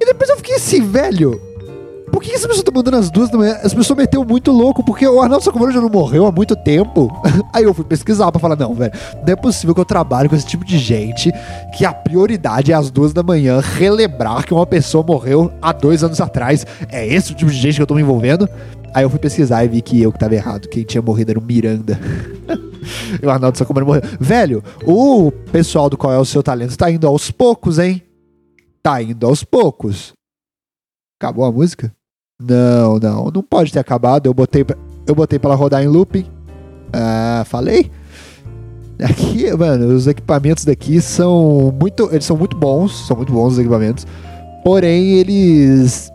E 0.00 0.06
depois 0.06 0.30
eu 0.30 0.36
fiquei 0.36 0.54
assim, 0.54 0.80
velho. 0.80 1.40
Por 2.10 2.20
que 2.20 2.32
essa 2.32 2.48
pessoa 2.48 2.64
tá 2.64 2.72
mandando 2.74 2.96
as 2.96 3.10
duas 3.10 3.30
da 3.30 3.38
manhã? 3.38 3.58
As 3.62 3.72
pessoas 3.72 3.96
meteu 3.96 4.24
muito 4.24 4.50
louco, 4.50 4.82
porque 4.84 5.06
o 5.06 5.20
Arnaldo 5.20 5.44
Sacomani 5.44 5.72
já 5.72 5.80
não 5.80 5.88
morreu 5.88 6.26
há 6.26 6.32
muito 6.32 6.56
tempo. 6.56 7.08
Aí 7.54 7.64
eu 7.64 7.72
fui 7.72 7.84
pesquisar 7.84 8.32
pra 8.32 8.40
falar, 8.40 8.56
não, 8.56 8.74
velho, 8.74 8.92
não 9.14 9.32
é 9.32 9.36
possível 9.36 9.74
que 9.74 9.80
eu 9.80 9.84
trabalhe 9.84 10.28
com 10.28 10.34
esse 10.34 10.46
tipo 10.46 10.64
de 10.64 10.76
gente 10.76 11.32
que 11.76 11.84
a 11.84 11.92
prioridade 11.92 12.72
é 12.72 12.74
às 12.74 12.90
duas 12.90 13.12
da 13.12 13.22
manhã 13.22 13.60
relembrar 13.60 14.44
que 14.44 14.52
uma 14.52 14.66
pessoa 14.66 15.04
morreu 15.04 15.52
há 15.62 15.72
dois 15.72 16.02
anos 16.02 16.20
atrás. 16.20 16.66
É 16.88 17.06
esse 17.06 17.32
o 17.32 17.34
tipo 17.34 17.50
de 17.50 17.56
gente 17.56 17.76
que 17.76 17.82
eu 17.82 17.86
tô 17.86 17.94
me 17.94 18.02
envolvendo? 18.02 18.48
Aí 18.92 19.04
eu 19.04 19.10
fui 19.10 19.18
pesquisar 19.18 19.64
e 19.64 19.68
vi 19.68 19.80
que 19.80 20.02
eu 20.02 20.12
que 20.12 20.18
tava 20.18 20.34
errado. 20.34 20.68
Quem 20.68 20.82
tinha 20.82 21.00
morrido 21.00 21.30
era 21.30 21.38
o 21.38 21.42
Miranda. 21.42 21.98
e 23.22 23.24
o 23.24 23.30
Arnaldo 23.30 23.56
Sacomani 23.56 23.86
morreu. 23.86 24.02
Velho, 24.18 24.64
o 24.84 25.30
pessoal 25.52 25.88
do 25.88 25.96
Qual 25.96 26.12
é 26.12 26.18
o 26.18 26.24
Seu 26.24 26.42
Talento 26.42 26.76
tá 26.76 26.90
indo 26.90 27.06
aos 27.06 27.30
poucos, 27.30 27.78
hein? 27.78 28.02
Tá 28.82 29.02
indo 29.02 29.26
aos 29.26 29.44
poucos. 29.44 30.12
Acabou 31.20 31.44
a 31.44 31.52
música? 31.52 31.94
Não, 32.40 32.98
não, 32.98 33.30
não 33.30 33.42
pode 33.42 33.72
ter 33.72 33.78
acabado. 33.78 34.26
Eu 34.26 34.34
botei, 34.34 34.64
eu 35.06 35.14
botei 35.14 35.38
para 35.38 35.54
rodar 35.54 35.82
em 35.82 35.88
looping. 35.88 36.26
Ah, 36.92 37.44
falei. 37.46 37.90
Aqui, 39.02 39.50
mano, 39.56 39.94
os 39.94 40.06
equipamentos 40.06 40.64
daqui 40.64 41.00
são 41.00 41.74
muito, 41.78 42.08
eles 42.12 42.24
são 42.24 42.36
muito 42.36 42.56
bons, 42.56 43.06
são 43.06 43.16
muito 43.16 43.32
bons 43.32 43.54
os 43.54 43.58
equipamentos. 43.58 44.06
Porém, 44.64 45.12
eles 45.12 46.10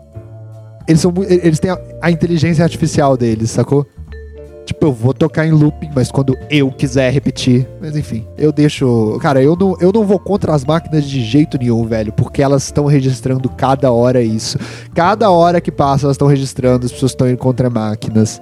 eles 0.86 1.00
são 1.00 1.12
eles 1.28 1.58
têm 1.58 1.70
a, 1.70 1.78
a 2.00 2.10
inteligência 2.10 2.62
artificial 2.62 3.16
deles, 3.16 3.50
sacou? 3.50 3.86
Eu 4.86 4.92
vou 4.92 5.12
tocar 5.12 5.44
em 5.44 5.50
looping, 5.50 5.90
mas 5.92 6.12
quando 6.12 6.38
eu 6.48 6.70
quiser 6.70 7.12
repetir. 7.12 7.66
Mas 7.80 7.96
enfim, 7.96 8.24
eu 8.38 8.52
deixo. 8.52 9.18
Cara, 9.20 9.42
eu 9.42 9.56
não, 9.56 9.76
eu 9.80 9.90
não 9.90 10.06
vou 10.06 10.16
contra 10.16 10.54
as 10.54 10.64
máquinas 10.64 11.04
de 11.04 11.24
jeito 11.24 11.58
nenhum, 11.58 11.84
velho. 11.84 12.12
Porque 12.12 12.40
elas 12.40 12.62
estão 12.62 12.86
registrando 12.86 13.48
cada 13.48 13.90
hora 13.90 14.22
isso. 14.22 14.56
Cada 14.94 15.28
hora 15.28 15.60
que 15.60 15.72
passa, 15.72 16.06
elas 16.06 16.14
estão 16.14 16.28
registrando, 16.28 16.86
as 16.86 16.92
pessoas 16.92 17.10
estão 17.10 17.28
indo 17.28 17.36
contra 17.36 17.68
máquinas. 17.68 18.40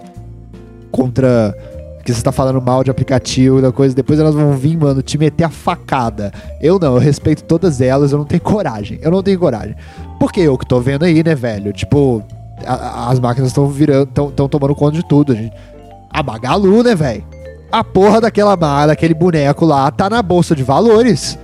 Contra. 0.92 1.56
Que 2.04 2.12
você 2.12 2.20
tá 2.20 2.30
falando 2.30 2.60
mal 2.60 2.84
de 2.84 2.90
aplicativo 2.90 3.62
da 3.62 3.72
coisa. 3.72 3.94
Depois 3.94 4.20
elas 4.20 4.34
vão 4.34 4.52
vir, 4.52 4.76
mano, 4.76 5.00
te 5.00 5.16
meter 5.16 5.44
a 5.44 5.48
facada. 5.48 6.30
Eu 6.60 6.78
não, 6.78 6.96
eu 6.96 7.00
respeito 7.00 7.42
todas 7.44 7.80
elas, 7.80 8.12
eu 8.12 8.18
não 8.18 8.26
tenho 8.26 8.42
coragem. 8.42 8.98
Eu 9.00 9.10
não 9.10 9.22
tenho 9.22 9.38
coragem. 9.38 9.74
Porque 10.20 10.40
eu 10.40 10.58
que 10.58 10.66
tô 10.66 10.78
vendo 10.78 11.06
aí, 11.06 11.24
né, 11.24 11.34
velho? 11.34 11.72
Tipo, 11.72 12.22
a, 12.66 13.10
as 13.10 13.18
máquinas 13.18 13.48
estão 13.48 13.66
virando, 13.66 14.10
estão 14.28 14.46
tomando 14.46 14.74
conta 14.74 14.98
de 14.98 15.08
tudo. 15.08 15.32
A 15.32 15.36
gente 15.36 15.54
a 16.14 16.22
Magalu, 16.22 16.84
né, 16.84 16.94
velho? 16.94 17.24
A 17.72 17.82
porra 17.82 18.20
daquela 18.20 18.54
daquele 18.86 19.14
boneco 19.14 19.66
lá 19.66 19.90
tá 19.90 20.08
na 20.08 20.22
bolsa 20.22 20.54
de 20.54 20.62
valores. 20.62 21.36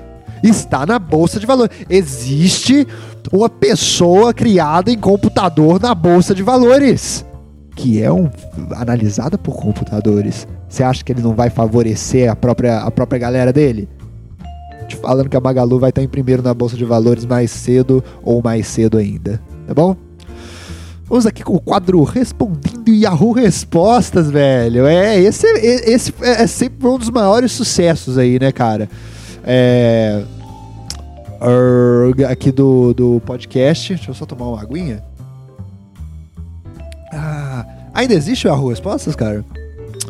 Está 0.45 0.87
na 0.87 0.97
bolsa 0.97 1.41
de 1.41 1.45
valores. 1.45 1.77
Existe 1.91 2.87
uma 3.33 3.49
pessoa 3.49 4.33
criada 4.33 4.93
em 4.93 4.97
computador 4.97 5.81
na 5.81 5.93
bolsa 5.93 6.33
de 6.33 6.45
valores, 6.45 7.27
que 7.75 8.01
é 8.01 8.13
um 8.13 8.31
analisada 8.77 9.37
por 9.37 9.57
computadores. 9.57 10.47
Você 10.69 10.85
acha 10.85 11.03
que 11.03 11.11
ele 11.11 11.21
não 11.21 11.35
vai 11.35 11.51
favorecer 11.51 12.31
a 12.31 12.37
própria 12.37 12.79
a 12.79 12.91
própria 12.93 13.19
galera 13.19 13.53
dele? 13.53 13.89
Te 14.87 14.97
falando 14.97 15.29
que 15.29 15.37
a 15.37 15.41
Magalu 15.41 15.81
vai 15.81 15.91
estar 15.91 16.03
em 16.03 16.09
primeiro 16.09 16.43
na 16.45 16.55
bolsa 16.55 16.77
de 16.77 16.85
valores 16.85 17.27
mais 17.27 17.51
cedo 17.51 18.05
ou 18.23 18.41
mais 18.41 18.69
cedo 18.69 18.99
ainda, 18.99 19.43
tá 19.67 19.75
bom? 19.75 19.97
Vamos 21.09 21.27
aqui 21.27 21.43
com 21.43 21.55
o 21.55 21.61
quadro 21.61 22.05
Respondendo 22.81 22.91
Yahoo 22.91 23.33
Respostas, 23.33 24.31
velho. 24.31 24.87
É, 24.87 25.19
esse, 25.19 25.47
esse 25.47 26.15
é 26.23 26.47
sempre 26.47 26.87
um 26.89 26.99
dos 26.99 27.11
maiores 27.11 27.53
sucessos 27.53 28.17
aí, 28.17 28.39
né, 28.39 28.51
cara? 28.51 28.89
É. 29.45 30.23
Aqui 32.31 32.51
do, 32.51 32.93
do 32.95 33.23
podcast. 33.25 33.95
Deixa 33.95 34.11
eu 34.11 34.15
só 34.15 34.27
tomar 34.27 34.47
uma 34.47 34.61
aguinha. 34.61 35.03
Ah, 37.13 37.67
ainda 37.95 38.15
existe 38.15 38.47
o 38.47 38.51
Yahoo 38.51 38.71
Respostas, 38.71 39.15
cara? 39.15 39.45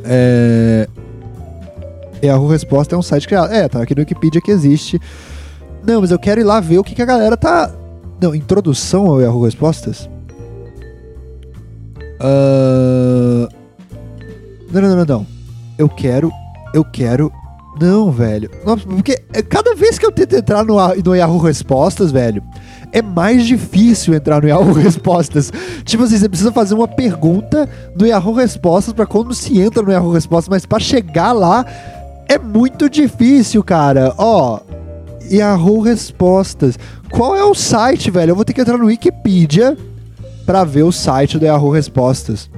É. 0.04 0.88
Yahoo 2.22 2.48
Resposta 2.48 2.94
é 2.94 2.98
um 2.98 3.02
site 3.02 3.26
criado. 3.26 3.52
É, 3.52 3.68
tá 3.68 3.82
aqui 3.82 3.94
no 3.94 4.00
Wikipedia 4.00 4.40
que 4.40 4.50
existe. 4.50 5.00
Não, 5.84 6.00
mas 6.00 6.10
eu 6.10 6.18
quero 6.18 6.40
ir 6.40 6.44
lá 6.44 6.60
ver 6.60 6.78
o 6.78 6.84
que, 6.84 6.94
que 6.94 7.02
a 7.02 7.06
galera 7.06 7.36
tá. 7.36 7.72
Não, 8.20 8.34
introdução 8.34 9.06
ao 9.06 9.20
Yahoo 9.20 9.44
Respostas? 9.44 10.08
Uh... 12.20 13.48
Não, 14.72 14.80
não, 14.82 14.96
não, 14.96 15.04
não. 15.04 15.26
Eu 15.78 15.88
quero. 15.88 16.30
Eu 16.72 16.84
quero. 16.84 17.32
Não, 17.80 18.10
velho. 18.10 18.50
Nossa, 18.64 18.86
porque 18.86 19.16
cada 19.48 19.74
vez 19.74 19.98
que 19.98 20.04
eu 20.04 20.12
tento 20.12 20.36
entrar 20.36 20.64
no, 20.64 20.76
no 21.02 21.16
Yahoo 21.16 21.38
Respostas, 21.38 22.12
velho, 22.12 22.42
é 22.92 23.00
mais 23.00 23.46
difícil 23.46 24.14
entrar 24.14 24.42
no 24.42 24.48
Yahoo 24.48 24.72
Respostas. 24.74 25.50
Tipo 25.84 26.04
assim, 26.04 26.18
você 26.18 26.28
precisa 26.28 26.52
fazer 26.52 26.74
uma 26.74 26.86
pergunta 26.86 27.68
no 27.98 28.06
Yahoo 28.06 28.34
Respostas 28.34 28.92
para 28.92 29.06
quando 29.06 29.34
se 29.34 29.60
entra 29.60 29.82
no 29.82 29.90
Yahoo 29.90 30.12
Respostas, 30.12 30.48
mas 30.48 30.66
para 30.66 30.78
chegar 30.78 31.32
lá 31.32 31.64
é 32.28 32.38
muito 32.38 32.88
difícil, 32.88 33.64
cara. 33.64 34.14
Ó, 34.18 34.60
Yahoo 35.30 35.80
Respostas. 35.80 36.78
Qual 37.10 37.34
é 37.34 37.42
o 37.42 37.54
site, 37.54 38.10
velho? 38.10 38.30
Eu 38.30 38.36
vou 38.36 38.44
ter 38.44 38.52
que 38.52 38.60
entrar 38.60 38.78
no 38.78 38.86
Wikipedia 38.86 39.76
para 40.50 40.64
ver 40.64 40.82
o 40.82 40.90
site 40.90 41.38
do 41.38 41.44
Yahoo 41.44 41.70
Respostas. 41.70 42.50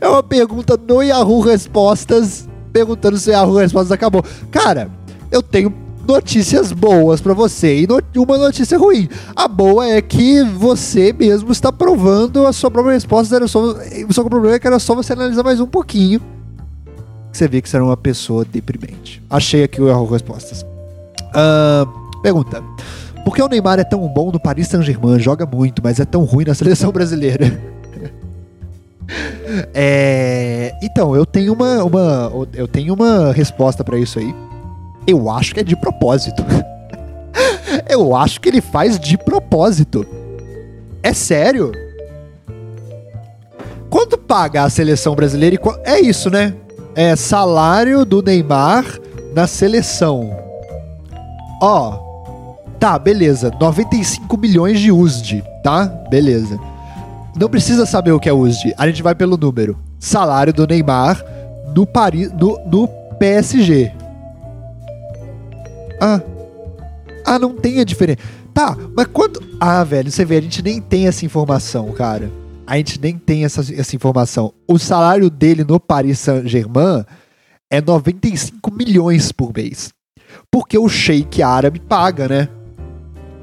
é 0.00 0.08
uma 0.08 0.22
pergunta 0.22 0.76
no 0.76 1.02
Yahoo 1.02 1.40
Respostas, 1.40 2.48
perguntando 2.72 3.16
se 3.16 3.30
o 3.30 3.32
Yahoo 3.32 3.56
Respostas 3.56 3.92
acabou. 3.92 4.24
Cara, 4.50 4.90
eu 5.30 5.42
tenho 5.42 5.72
notícias 6.06 6.70
boas 6.72 7.20
para 7.20 7.32
você 7.32 7.80
e 7.80 8.18
uma 8.18 8.38
notícia 8.38 8.78
ruim. 8.78 9.08
A 9.34 9.48
boa 9.48 9.86
é 9.86 10.00
que 10.00 10.42
você 10.42 11.12
mesmo 11.12 11.50
está 11.50 11.72
provando 11.72 12.46
a 12.46 12.52
sua 12.52 12.70
própria 12.70 12.92
resposta. 12.92 13.34
Era 13.34 13.48
só, 13.48 13.74
o 14.08 14.12
seu 14.12 14.24
problema 14.24 14.56
é 14.56 14.58
que 14.58 14.66
era 14.66 14.78
só 14.78 14.94
você 14.94 15.12
analisar 15.12 15.42
mais 15.42 15.60
um 15.60 15.66
pouquinho. 15.66 16.20
Você 17.32 17.48
vê 17.48 17.60
que 17.60 17.68
você 17.68 17.76
era 17.76 17.84
uma 17.84 17.96
pessoa 17.96 18.44
deprimente. 18.44 19.22
Achei 19.28 19.64
aqui 19.64 19.80
o 19.80 19.88
Yahoo 19.88 20.06
Respostas. 20.06 20.62
Uh, 20.62 22.20
pergunta. 22.22 22.62
Por 23.24 23.34
que 23.34 23.42
o 23.42 23.48
Neymar 23.48 23.80
é 23.80 23.84
tão 23.84 24.06
bom 24.06 24.30
no 24.30 24.38
Paris 24.38 24.68
Saint-Germain? 24.68 25.18
Joga 25.18 25.46
muito, 25.46 25.82
mas 25.82 25.98
é 25.98 26.04
tão 26.04 26.24
ruim 26.24 26.44
na 26.44 26.54
seleção 26.54 26.92
brasileira. 26.92 27.73
É, 29.74 30.74
então, 30.82 31.14
eu 31.14 31.26
tenho 31.26 31.52
uma, 31.52 31.84
uma, 31.84 32.32
eu 32.54 32.66
tenho 32.66 32.94
uma 32.94 33.32
resposta 33.32 33.84
para 33.84 33.98
isso 33.98 34.18
aí. 34.18 34.34
Eu 35.06 35.30
acho 35.30 35.54
que 35.54 35.60
é 35.60 35.64
de 35.64 35.76
propósito. 35.76 36.44
eu 37.88 38.14
acho 38.16 38.40
que 38.40 38.48
ele 38.48 38.60
faz 38.60 38.98
de 38.98 39.18
propósito. 39.18 40.06
É 41.02 41.12
sério? 41.12 41.72
Quanto 43.90 44.16
paga 44.16 44.64
a 44.64 44.70
seleção 44.70 45.14
brasileira? 45.14 45.58
É 45.84 46.00
isso, 46.00 46.30
né? 46.30 46.54
É 46.94 47.14
salário 47.14 48.04
do 48.04 48.22
Neymar 48.22 48.84
na 49.34 49.46
seleção. 49.46 50.30
Ó, 51.60 52.04
Tá, 52.84 52.98
beleza. 52.98 53.50
95 53.58 54.36
milhões 54.36 54.78
de 54.78 54.92
USD, 54.92 55.42
tá? 55.62 55.86
Beleza. 56.10 56.60
Não 57.36 57.48
precisa 57.48 57.84
saber 57.84 58.12
o 58.12 58.20
que 58.20 58.28
é 58.28 58.32
USD. 58.32 58.74
A 58.76 58.86
gente 58.86 59.02
vai 59.02 59.14
pelo 59.14 59.36
número. 59.36 59.76
Salário 59.98 60.52
do 60.52 60.66
Neymar 60.66 61.24
no, 61.74 61.86
Paris, 61.86 62.30
no, 62.32 62.58
no 62.66 62.88
PSG. 63.18 63.92
Ah. 66.00 66.20
Ah, 67.24 67.38
não 67.38 67.54
tem 67.54 67.80
a 67.80 67.84
diferença. 67.84 68.18
Tá, 68.52 68.76
mas 68.94 69.08
quando. 69.12 69.42
Ah, 69.58 69.82
velho, 69.82 70.10
você 70.10 70.24
vê, 70.24 70.36
a 70.36 70.40
gente 70.40 70.62
nem 70.62 70.80
tem 70.80 71.08
essa 71.08 71.24
informação, 71.24 71.90
cara. 71.92 72.30
A 72.66 72.76
gente 72.76 73.00
nem 73.00 73.18
tem 73.18 73.44
essa, 73.44 73.60
essa 73.74 73.96
informação. 73.96 74.54
O 74.68 74.78
salário 74.78 75.28
dele 75.28 75.64
no 75.64 75.80
Paris 75.80 76.20
Saint-Germain 76.20 77.04
é 77.70 77.80
95 77.80 78.72
milhões 78.72 79.32
por 79.32 79.52
mês. 79.54 79.92
Porque 80.50 80.78
o 80.78 80.88
Sheik 80.88 81.42
árabe 81.42 81.80
paga, 81.80 82.28
né? 82.28 82.48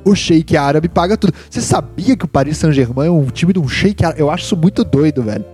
O 0.03 0.15
sheik 0.15 0.57
árabe 0.57 0.89
paga 0.89 1.15
tudo. 1.17 1.33
Você 1.49 1.61
sabia 1.61 2.15
que 2.15 2.25
o 2.25 2.27
Paris 2.27 2.57
Saint-Germain 2.57 3.07
é 3.07 3.11
um 3.11 3.25
time 3.25 3.53
de 3.53 3.59
um 3.59 3.67
sheik 3.67 4.03
árabe? 4.03 4.21
Eu 4.21 4.29
acho 4.29 4.45
isso 4.45 4.57
muito 4.57 4.83
doido, 4.83 5.23
velho. 5.23 5.45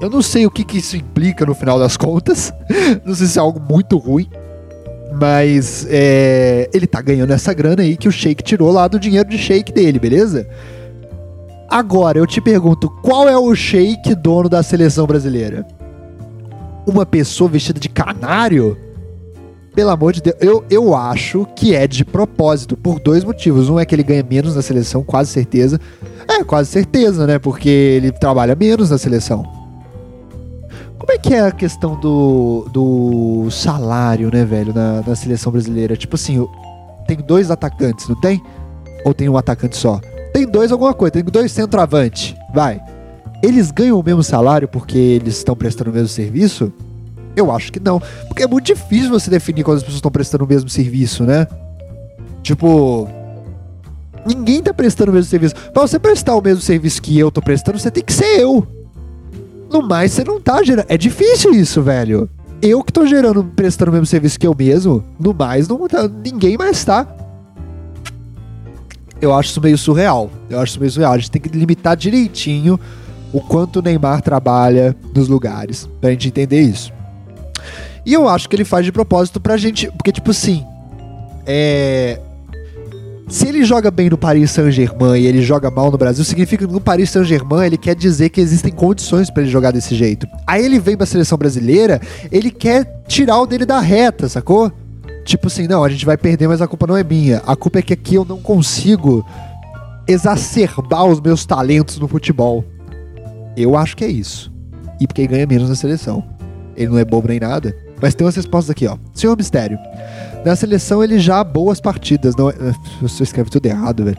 Eu 0.00 0.10
não 0.10 0.22
sei 0.22 0.46
o 0.46 0.50
que, 0.50 0.64
que 0.64 0.78
isso 0.78 0.96
implica 0.96 1.46
no 1.46 1.54
final 1.54 1.78
das 1.78 1.96
contas. 1.96 2.52
não 3.04 3.14
sei 3.14 3.26
se 3.26 3.38
é 3.38 3.40
algo 3.40 3.60
muito 3.60 3.96
ruim. 3.96 4.28
Mas 5.20 5.86
é, 5.88 6.68
ele 6.74 6.86
tá 6.86 7.00
ganhando 7.00 7.32
essa 7.32 7.52
grana 7.54 7.82
aí 7.82 7.96
que 7.96 8.08
o 8.08 8.12
Sheik 8.12 8.42
tirou 8.42 8.72
lá 8.72 8.88
do 8.88 8.98
dinheiro 8.98 9.28
de 9.28 9.38
Sheik 9.38 9.72
dele, 9.72 9.98
beleza? 9.98 10.46
Agora 11.70 12.18
eu 12.18 12.26
te 12.26 12.40
pergunto, 12.40 12.90
qual 13.02 13.28
é 13.28 13.36
o 13.36 13.54
Sheik 13.54 14.14
dono 14.16 14.48
da 14.48 14.62
seleção 14.62 15.06
brasileira? 15.06 15.66
Uma 16.86 17.06
pessoa 17.06 17.48
vestida 17.48 17.78
de 17.78 17.88
canário? 17.88 18.76
Pelo 19.74 19.90
amor 19.90 20.12
de 20.12 20.22
Deus, 20.22 20.36
eu, 20.40 20.64
eu 20.70 20.94
acho 20.94 21.46
que 21.56 21.74
é 21.74 21.86
de 21.86 22.04
propósito, 22.04 22.76
por 22.76 23.00
dois 23.00 23.24
motivos. 23.24 23.68
Um 23.68 23.78
é 23.78 23.84
que 23.84 23.94
ele 23.94 24.04
ganha 24.04 24.24
menos 24.28 24.54
na 24.54 24.62
seleção, 24.62 25.02
quase 25.02 25.30
certeza. 25.30 25.80
É, 26.28 26.44
quase 26.44 26.70
certeza, 26.70 27.26
né? 27.26 27.38
Porque 27.38 27.68
ele 27.68 28.12
trabalha 28.12 28.54
menos 28.54 28.90
na 28.90 28.98
seleção. 28.98 29.42
Como 30.98 31.12
é 31.12 31.18
que 31.18 31.34
é 31.34 31.40
a 31.40 31.52
questão 31.52 31.98
do, 32.00 32.66
do 32.72 33.50
salário, 33.50 34.30
né, 34.32 34.44
velho, 34.44 34.72
na, 34.72 35.02
na 35.06 35.14
seleção 35.14 35.52
brasileira? 35.52 35.96
Tipo 35.96 36.14
assim, 36.14 36.48
tem 37.06 37.18
dois 37.18 37.50
atacantes, 37.50 38.08
não 38.08 38.18
tem? 38.18 38.40
Ou 39.04 39.12
tem 39.12 39.28
um 39.28 39.36
atacante 39.36 39.76
só? 39.76 40.00
Tem 40.32 40.46
dois 40.46 40.72
alguma 40.72 40.94
coisa, 40.94 41.12
tem 41.12 41.24
dois 41.24 41.52
centroavantes. 41.52 42.34
Vai. 42.54 42.80
Eles 43.42 43.70
ganham 43.70 44.00
o 44.00 44.02
mesmo 44.02 44.22
salário 44.22 44.66
porque 44.66 44.96
eles 44.96 45.36
estão 45.36 45.54
prestando 45.54 45.90
o 45.90 45.92
mesmo 45.92 46.08
serviço? 46.08 46.72
Eu 47.36 47.50
acho 47.50 47.72
que 47.72 47.80
não. 47.80 48.00
Porque 48.28 48.42
é 48.42 48.46
muito 48.46 48.66
difícil 48.66 49.10
você 49.10 49.30
definir 49.30 49.64
quando 49.64 49.78
as 49.78 49.82
pessoas 49.82 49.98
estão 49.98 50.10
prestando 50.10 50.44
o 50.44 50.48
mesmo 50.48 50.68
serviço, 50.68 51.24
né? 51.24 51.46
Tipo. 52.42 53.08
Ninguém 54.26 54.62
tá 54.62 54.72
prestando 54.72 55.10
o 55.10 55.14
mesmo 55.14 55.28
serviço. 55.28 55.54
Pra 55.72 55.82
você 55.82 55.98
prestar 55.98 56.34
o 56.34 56.40
mesmo 56.40 56.62
serviço 56.62 57.02
que 57.02 57.18
eu 57.18 57.30
tô 57.30 57.42
prestando, 57.42 57.78
você 57.78 57.90
tem 57.90 58.02
que 58.02 58.12
ser 58.12 58.40
eu. 58.40 58.66
No 59.70 59.82
mais, 59.82 60.12
você 60.12 60.24
não 60.24 60.40
tá 60.40 60.62
gerando. 60.62 60.86
É 60.88 60.96
difícil 60.96 61.52
isso, 61.52 61.82
velho. 61.82 62.30
Eu 62.62 62.82
que 62.82 62.92
tô 62.92 63.04
gerando, 63.04 63.44
prestando 63.44 63.90
o 63.90 63.92
mesmo 63.92 64.06
serviço 64.06 64.38
que 64.40 64.46
eu 64.46 64.54
mesmo, 64.56 65.04
no 65.20 65.34
mais, 65.34 65.68
não 65.68 65.86
tá, 65.86 66.08
ninguém 66.08 66.56
mais 66.56 66.82
tá. 66.82 67.06
Eu 69.20 69.34
acho 69.34 69.50
isso 69.50 69.60
meio 69.60 69.76
surreal. 69.76 70.30
Eu 70.48 70.60
acho 70.60 70.72
isso 70.72 70.80
meio 70.80 70.90
surreal. 70.90 71.12
A 71.12 71.18
gente 71.18 71.30
tem 71.30 71.42
que 71.42 71.48
limitar 71.50 71.96
direitinho 71.96 72.80
o 73.32 73.40
quanto 73.40 73.80
o 73.80 73.82
Neymar 73.82 74.22
trabalha 74.22 74.96
nos 75.14 75.28
lugares, 75.28 75.88
pra 76.00 76.10
gente 76.10 76.28
entender 76.28 76.62
isso. 76.62 76.92
E 78.04 78.12
eu 78.12 78.28
acho 78.28 78.48
que 78.48 78.56
ele 78.56 78.64
faz 78.64 78.84
de 78.84 78.92
propósito 78.92 79.40
pra 79.40 79.56
gente. 79.56 79.90
Porque, 79.92 80.12
tipo 80.12 80.30
assim. 80.30 80.64
É. 81.46 82.20
Se 83.26 83.48
ele 83.48 83.64
joga 83.64 83.90
bem 83.90 84.10
no 84.10 84.18
Paris 84.18 84.50
Saint-Germain 84.50 85.18
e 85.18 85.26
ele 85.26 85.40
joga 85.40 85.70
mal 85.70 85.90
no 85.90 85.96
Brasil, 85.96 86.22
significa 86.24 86.66
que 86.66 86.72
no 86.72 86.80
Paris 86.80 87.08
Saint-Germain 87.08 87.64
ele 87.64 87.78
quer 87.78 87.94
dizer 87.94 88.28
que 88.28 88.38
existem 88.38 88.70
condições 88.70 89.30
para 89.30 89.42
ele 89.42 89.50
jogar 89.50 89.70
desse 89.70 89.94
jeito. 89.94 90.26
Aí 90.46 90.62
ele 90.62 90.78
vem 90.78 90.94
pra 90.94 91.06
seleção 91.06 91.38
brasileira, 91.38 92.02
ele 92.30 92.50
quer 92.50 93.02
tirar 93.08 93.40
o 93.40 93.46
dele 93.46 93.64
da 93.64 93.80
reta, 93.80 94.28
sacou? 94.28 94.70
Tipo 95.24 95.46
assim, 95.46 95.66
não, 95.66 95.82
a 95.82 95.88
gente 95.88 96.04
vai 96.04 96.18
perder, 96.18 96.46
mas 96.48 96.60
a 96.60 96.68
culpa 96.68 96.86
não 96.86 96.96
é 96.98 97.02
minha. 97.02 97.38
A 97.46 97.56
culpa 97.56 97.78
é 97.78 97.82
que 97.82 97.94
aqui 97.94 98.14
eu 98.14 98.26
não 98.26 98.38
consigo 98.38 99.24
exacerbar 100.06 101.06
os 101.06 101.18
meus 101.18 101.46
talentos 101.46 101.98
no 101.98 102.06
futebol. 102.06 102.62
Eu 103.56 103.74
acho 103.74 103.96
que 103.96 104.04
é 104.04 104.08
isso. 104.08 104.52
E 105.00 105.06
porque 105.06 105.22
ele 105.22 105.28
ganha 105.28 105.46
menos 105.46 105.70
na 105.70 105.74
seleção. 105.74 106.22
Ele 106.76 106.90
não 106.90 106.98
é 106.98 107.04
bobo 107.06 107.28
nem 107.28 107.40
nada. 107.40 107.74
Mas 108.04 108.14
tem 108.14 108.26
umas 108.26 108.36
respostas 108.36 108.68
aqui, 108.68 108.86
ó. 108.86 108.98
Senhor 109.14 109.34
Mistério. 109.34 109.78
Na 110.44 110.54
seleção 110.54 111.02
ele 111.02 111.18
já 111.18 111.40
há 111.40 111.44
boas 111.44 111.80
partidas. 111.80 112.36
Não 112.36 112.50
é... 112.50 112.54
Você 113.00 113.22
escreve 113.22 113.48
tudo 113.48 113.64
errado, 113.64 114.04
velho. 114.04 114.18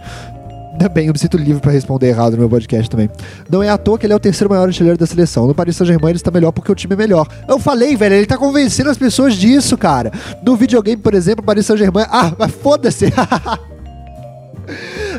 Ainda 0.71 0.89
bem, 0.89 1.05
eu 1.05 1.13
me 1.13 1.19
sinto 1.19 1.37
livre 1.37 1.61
para 1.61 1.71
responder 1.71 2.07
errado 2.07 2.31
no 2.31 2.39
meu 2.39 2.49
podcast 2.49 2.89
também. 2.89 3.07
Não 3.47 3.61
é 3.61 3.69
à 3.69 3.77
toa 3.77 3.99
que 3.99 4.07
ele 4.07 4.13
é 4.13 4.15
o 4.15 4.19
terceiro 4.19 4.49
maior 4.49 4.67
artilheiro 4.67 4.97
da 4.97 5.05
seleção. 5.05 5.45
No 5.45 5.53
Paris 5.53 5.75
Saint-Germain 5.75 6.09
ele 6.09 6.17
está 6.17 6.31
melhor 6.31 6.51
porque 6.51 6.71
o 6.71 6.73
time 6.73 6.95
é 6.95 6.97
melhor. 6.97 7.27
Eu 7.47 7.59
falei, 7.59 7.95
velho, 7.95 8.15
ele 8.15 8.25
tá 8.25 8.39
convencendo 8.39 8.89
as 8.89 8.97
pessoas 8.97 9.35
disso, 9.35 9.77
cara. 9.77 10.11
No 10.43 10.55
videogame, 10.55 10.99
por 10.99 11.13
exemplo, 11.13 11.45
Paris 11.45 11.67
Saint-Germain. 11.67 12.07
Ah, 12.09 12.33
mas 12.39 12.51
foda-se. 12.53 13.13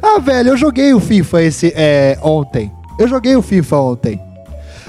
ah, 0.03 0.19
velho, 0.19 0.49
eu 0.49 0.57
joguei 0.57 0.93
o 0.93 0.99
FIFA 0.99 1.43
esse 1.45 1.73
é, 1.77 2.19
ontem. 2.21 2.73
Eu 2.99 3.07
joguei 3.07 3.37
o 3.37 3.43
FIFA 3.43 3.77
ontem. 3.77 4.26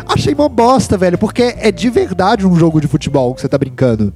Achei 0.06 0.34
uma 0.34 0.50
bosta, 0.50 0.98
velho, 0.98 1.18
porque 1.18 1.56
é 1.58 1.72
de 1.72 1.90
verdade 1.90 2.46
um 2.46 2.56
jogo 2.56 2.80
de 2.80 2.88
futebol 2.88 3.34
que 3.34 3.42
você 3.42 3.48
tá 3.48 3.58
brincando. 3.58 4.14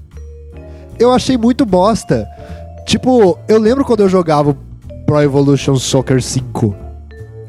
Eu 1.00 1.12
achei 1.12 1.38
muito 1.38 1.66
bosta. 1.66 2.28
Tipo, 2.86 3.38
eu 3.48 3.60
lembro 3.60 3.84
quando 3.86 4.02
eu 4.02 4.10
jogava 4.10 4.56
Pro 5.06 5.22
Evolution 5.22 5.76
Soccer 5.76 6.22
5. 6.22 6.76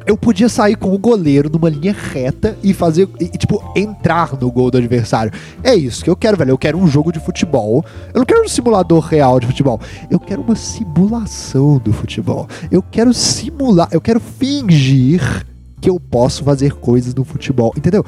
Eu 0.05 0.16
podia 0.16 0.49
sair 0.49 0.75
com 0.75 0.92
o 0.92 0.99
goleiro 0.99 1.49
numa 1.49 1.68
linha 1.68 1.92
reta 1.92 2.57
e 2.62 2.75
fazer, 2.75 3.09
e, 3.21 3.29
tipo, 3.29 3.62
entrar 3.77 4.37
no 4.40 4.51
gol 4.51 4.71
do 4.71 4.79
adversário. 4.79 5.33
É 5.62 5.75
isso 5.75 6.03
que 6.03 6.11
eu 6.11 6.16
quero, 6.16 6.37
velho. 6.37 6.51
Eu 6.51 6.59
quero 6.59 6.79
um 6.79 6.88
jogo 6.88 7.12
de 7.12 7.21
futebol. 7.21 7.85
Eu 8.12 8.18
não 8.18 8.27
quero 8.27 8.42
um 8.42 8.49
simulador 8.49 9.01
real 9.01 9.38
de 9.38 9.47
futebol. 9.47 9.81
Eu 10.11 10.18
quero 10.18 10.42
uma 10.42 10.57
simulação 10.57 11.79
do 11.79 11.92
futebol. 11.92 12.49
Eu 12.71 12.83
quero 12.83 13.14
simular, 13.14 13.88
eu 13.92 14.01
quero 14.01 14.18
fingir 14.18 15.47
que 15.83 15.90
eu 15.90 15.99
posso 15.99 16.45
fazer 16.45 16.75
coisas 16.75 17.12
no 17.12 17.25
futebol, 17.25 17.73
entendeu? 17.77 18.07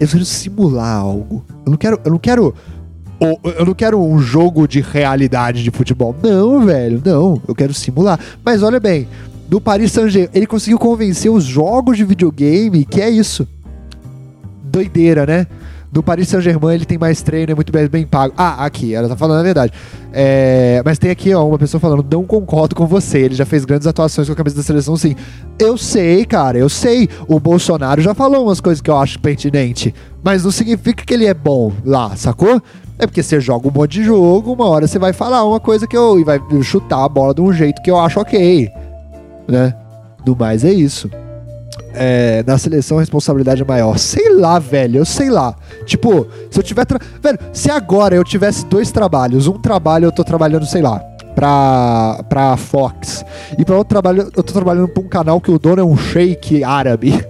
Eu 0.00 0.08
quero 0.08 0.24
simular 0.24 0.96
algo. 0.96 1.44
Eu 1.64 1.70
não 1.70 1.78
quero, 1.78 2.00
eu 2.04 2.10
não 2.10 2.18
quero 2.18 2.54
eu 3.44 3.64
não 3.64 3.72
quero 3.72 4.00
um 4.02 4.18
jogo 4.18 4.66
de 4.66 4.80
realidade 4.80 5.62
de 5.62 5.70
futebol. 5.70 6.14
Não, 6.20 6.66
velho, 6.66 7.00
não. 7.04 7.40
Eu 7.46 7.54
quero 7.54 7.72
simular. 7.72 8.18
Mas 8.44 8.64
olha 8.64 8.80
bem, 8.80 9.06
No 9.48 9.60
Paris 9.60 9.92
Saint-Germain, 9.92 10.30
ele 10.32 10.46
conseguiu 10.46 10.78
convencer 10.78 11.30
os 11.30 11.44
jogos 11.44 11.98
de 11.98 12.04
videogame 12.04 12.86
que 12.86 13.00
é 13.02 13.10
isso. 13.10 13.46
Doideira, 14.64 15.26
né? 15.26 15.46
No 15.92 16.02
Paris 16.02 16.26
Saint-Germain 16.28 16.74
ele 16.74 16.86
tem 16.86 16.96
mais 16.96 17.20
treino, 17.20 17.52
é 17.52 17.54
muito 17.54 17.70
bem, 17.70 17.86
bem 17.86 18.06
pago. 18.06 18.32
Ah, 18.34 18.64
aqui, 18.64 18.94
ela 18.94 19.10
tá 19.10 19.14
falando 19.14 19.40
a 19.40 19.42
verdade. 19.42 19.74
É, 20.10 20.80
mas 20.82 20.98
tem 20.98 21.10
aqui, 21.10 21.34
ó, 21.34 21.46
uma 21.46 21.58
pessoa 21.58 21.78
falando, 21.78 22.02
não 22.10 22.24
concordo 22.24 22.74
com 22.74 22.86
você, 22.86 23.18
ele 23.18 23.34
já 23.34 23.44
fez 23.44 23.66
grandes 23.66 23.86
atuações 23.86 24.26
com 24.26 24.32
a 24.32 24.36
camisa 24.36 24.56
da 24.56 24.62
seleção, 24.62 24.96
sim. 24.96 25.14
Eu 25.58 25.76
sei, 25.76 26.24
cara, 26.24 26.56
eu 26.56 26.70
sei. 26.70 27.10
O 27.28 27.38
Bolsonaro 27.38 28.00
já 28.00 28.14
falou 28.14 28.46
umas 28.46 28.58
coisas 28.58 28.80
que 28.80 28.88
eu 28.88 28.96
acho 28.96 29.20
pertinente, 29.20 29.94
mas 30.24 30.44
não 30.44 30.50
significa 30.50 31.04
que 31.04 31.12
ele 31.12 31.26
é 31.26 31.34
bom 31.34 31.70
lá, 31.84 32.16
sacou? 32.16 32.62
É 32.98 33.06
porque 33.06 33.22
você 33.22 33.38
joga 33.38 33.68
um 33.68 33.70
monte 33.70 34.00
de 34.00 34.04
jogo, 34.04 34.54
uma 34.54 34.66
hora 34.66 34.86
você 34.86 34.98
vai 34.98 35.12
falar 35.12 35.44
uma 35.44 35.60
coisa 35.60 35.86
que 35.86 35.96
eu. 35.96 36.18
e 36.18 36.24
vai 36.24 36.40
chutar 36.62 37.04
a 37.04 37.08
bola 37.08 37.34
de 37.34 37.42
um 37.42 37.52
jeito 37.52 37.82
que 37.82 37.90
eu 37.90 38.00
acho 38.00 38.18
ok. 38.18 38.70
Né? 39.46 39.74
Do 40.24 40.34
mais 40.34 40.64
é 40.64 40.72
isso 40.72 41.10
é, 41.94 42.42
na 42.46 42.58
seleção 42.58 42.98
responsabilidade 42.98 43.62
é 43.62 43.64
maior. 43.64 43.98
Sei 43.98 44.34
lá, 44.34 44.58
velho, 44.58 44.98
eu 44.98 45.04
sei 45.04 45.30
lá. 45.30 45.54
Tipo, 45.84 46.26
se 46.50 46.58
eu 46.58 46.62
tiver. 46.62 46.84
Tra... 46.84 46.98
Velho, 47.22 47.38
se 47.52 47.70
agora 47.70 48.14
eu 48.14 48.24
tivesse 48.24 48.66
dois 48.66 48.90
trabalhos, 48.90 49.46
um 49.46 49.58
trabalho 49.58 50.06
eu 50.06 50.12
tô 50.12 50.24
trabalhando, 50.24 50.66
sei 50.66 50.82
lá, 50.82 50.98
pra, 51.34 52.24
pra 52.28 52.56
Fox, 52.56 53.24
e 53.58 53.64
pra 53.64 53.76
outro 53.76 53.90
trabalho 53.90 54.30
eu 54.34 54.42
tô 54.42 54.52
trabalhando 54.52 54.88
pra 54.88 55.02
um 55.02 55.08
canal 55.08 55.40
que 55.40 55.50
o 55.50 55.58
dono 55.58 55.80
é 55.80 55.84
um 55.84 55.96
shake 55.96 56.64
árabe. 56.64 57.24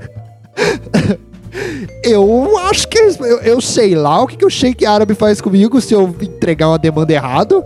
eu 2.02 2.58
acho 2.58 2.88
que. 2.88 2.98
Eu, 2.98 3.40
eu, 3.40 3.60
sei 3.60 3.94
lá 3.94 4.22
o 4.22 4.26
que, 4.26 4.36
que 4.36 4.46
o 4.46 4.50
shake 4.50 4.86
árabe 4.86 5.14
faz 5.14 5.40
comigo 5.40 5.80
se 5.80 5.94
eu 5.94 6.14
entregar 6.20 6.68
uma 6.68 6.78
demanda 6.78 7.12
errado. 7.12 7.62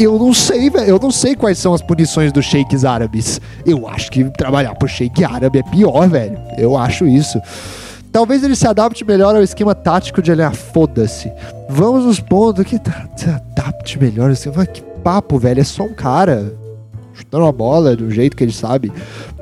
Eu 0.00 0.18
não 0.18 0.32
sei, 0.32 0.70
velho. 0.70 0.88
Eu 0.88 0.98
não 0.98 1.10
sei 1.10 1.36
quais 1.36 1.58
são 1.58 1.74
as 1.74 1.82
punições 1.82 2.32
dos 2.32 2.46
sheiks 2.46 2.86
árabes. 2.86 3.38
Eu 3.66 3.86
acho 3.86 4.10
que 4.10 4.24
trabalhar 4.30 4.74
pro 4.74 4.88
sheik 4.88 5.22
árabe 5.22 5.58
é 5.58 5.62
pior, 5.62 6.08
velho. 6.08 6.38
Eu 6.56 6.74
acho 6.74 7.06
isso. 7.06 7.38
Talvez 8.10 8.42
ele 8.42 8.56
se 8.56 8.66
adapte 8.66 9.04
melhor 9.04 9.36
ao 9.36 9.42
esquema 9.42 9.74
tático 9.74 10.22
de 10.22 10.32
olhar, 10.32 10.54
foda-se. 10.54 11.30
Vamos 11.68 12.06
nos 12.06 12.18
pontos 12.18 12.64
que 12.64 12.80
se 13.14 13.28
adapte 13.28 13.98
melhor. 13.98 14.34
Que 14.72 14.80
papo, 15.04 15.38
velho. 15.38 15.60
É 15.60 15.64
só 15.64 15.82
um 15.82 15.92
cara 15.92 16.50
chutando 17.12 17.44
a 17.44 17.52
bola 17.52 17.94
do 17.94 18.10
jeito 18.10 18.34
que 18.34 18.42
ele 18.42 18.52
sabe. 18.52 18.90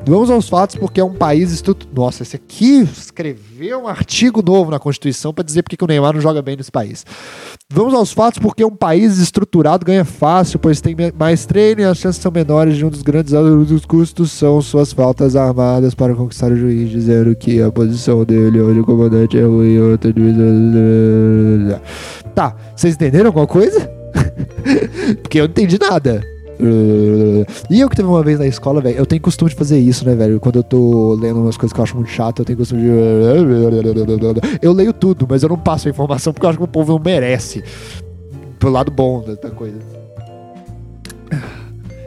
Vamos 0.09 0.31
aos 0.31 0.49
fatos, 0.49 0.75
porque 0.77 1.01
é 1.01 1.05
um 1.05 1.13
país 1.13 1.53
estruturado. 1.53 2.01
Nossa, 2.01 2.23
esse 2.23 2.35
aqui 2.35 2.81
escreveu 2.81 3.83
um 3.83 3.89
artigo 3.89 4.43
novo 4.43 4.71
na 4.71 4.79
Constituição 4.79 5.35
para 5.35 5.45
dizer 5.45 5.63
porque 5.63 5.77
que 5.77 5.85
o 5.85 5.87
Neymar 5.87 6.15
não 6.15 6.21
joga 6.21 6.41
bem 6.41 6.57
nesse 6.57 6.73
país. 6.73 7.05
Vamos 7.71 7.93
aos 7.93 8.11
fatos, 8.11 8.39
porque 8.39 8.65
um 8.65 8.75
país 8.75 9.19
estruturado 9.19 9.85
ganha 9.85 10.07
fácil, 10.07 10.59
pois 10.59 10.81
tem 10.81 10.97
mais 11.15 11.45
treino 11.45 11.83
e 11.83 11.85
as 11.85 11.99
chances 11.99 12.23
são 12.23 12.33
menores 12.33 12.79
de 12.79 12.87
um 12.87 12.89
dos 12.89 13.03
grandes 13.03 13.33
dos 13.33 13.85
custos 13.85 14.33
são 14.33 14.63
suas 14.63 14.95
faltas 14.95 15.37
armadas 15.37 15.95
para 15.95 16.15
conquistar 16.15 16.53
o 16.53 16.57
juiz, 16.57 16.89
dizendo 16.89 17.37
que 17.37 17.61
a 17.61 17.71
posição 17.71 18.25
dele, 18.25 18.63
onde 18.63 18.81
o 18.81 18.85
comandante 18.85 19.37
é 19.37 19.43
ruim, 19.43 19.79
outra 19.79 20.11
Tá, 22.35 22.57
vocês 22.75 22.95
entenderam 22.95 23.27
alguma 23.27 23.47
coisa? 23.47 23.91
porque 25.21 25.39
eu 25.39 25.45
não 25.45 25.51
entendi 25.51 25.79
nada. 25.79 26.38
E 26.61 27.81
eu 27.81 27.89
que 27.89 27.95
teve 27.97 28.09
uma 28.09 28.23
vez 28.23 28.39
na 28.39 28.47
escola, 28.47 28.81
velho, 28.81 28.99
eu 28.99 29.07
tenho 29.07 29.23
costume 29.23 29.51
de 29.51 29.57
fazer 29.57 29.79
isso, 29.79 30.05
né, 30.05 30.15
velho? 30.15 30.41
Quando 30.41 30.57
eu 30.57 30.63
tô 30.63 31.15
lendo 31.15 31.41
umas 31.41 31.57
coisas 31.57 31.73
que 31.73 31.79
eu 31.79 31.85
acho 31.85 31.97
muito 31.97 32.11
chato, 32.11 32.41
eu 32.41 32.45
tenho 32.45 32.59
costume 32.59 32.83
de. 32.83 32.89
Eu 34.61 34.73
leio 34.73 34.93
tudo, 34.93 35.27
mas 35.29 35.43
eu 35.43 35.49
não 35.49 35.59
passo 35.59 35.89
a 35.89 35.91
informação 35.91 36.33
porque 36.33 36.45
eu 36.45 36.51
acho 36.51 36.59
que 36.59 36.65
o 36.65 36.69
povo 36.69 36.93
não 36.93 37.01
merece. 37.05 37.63
Pelo 38.59 38.73
lado 38.73 38.91
bom 38.91 39.25
da 39.41 39.51
coisa. 39.51 39.79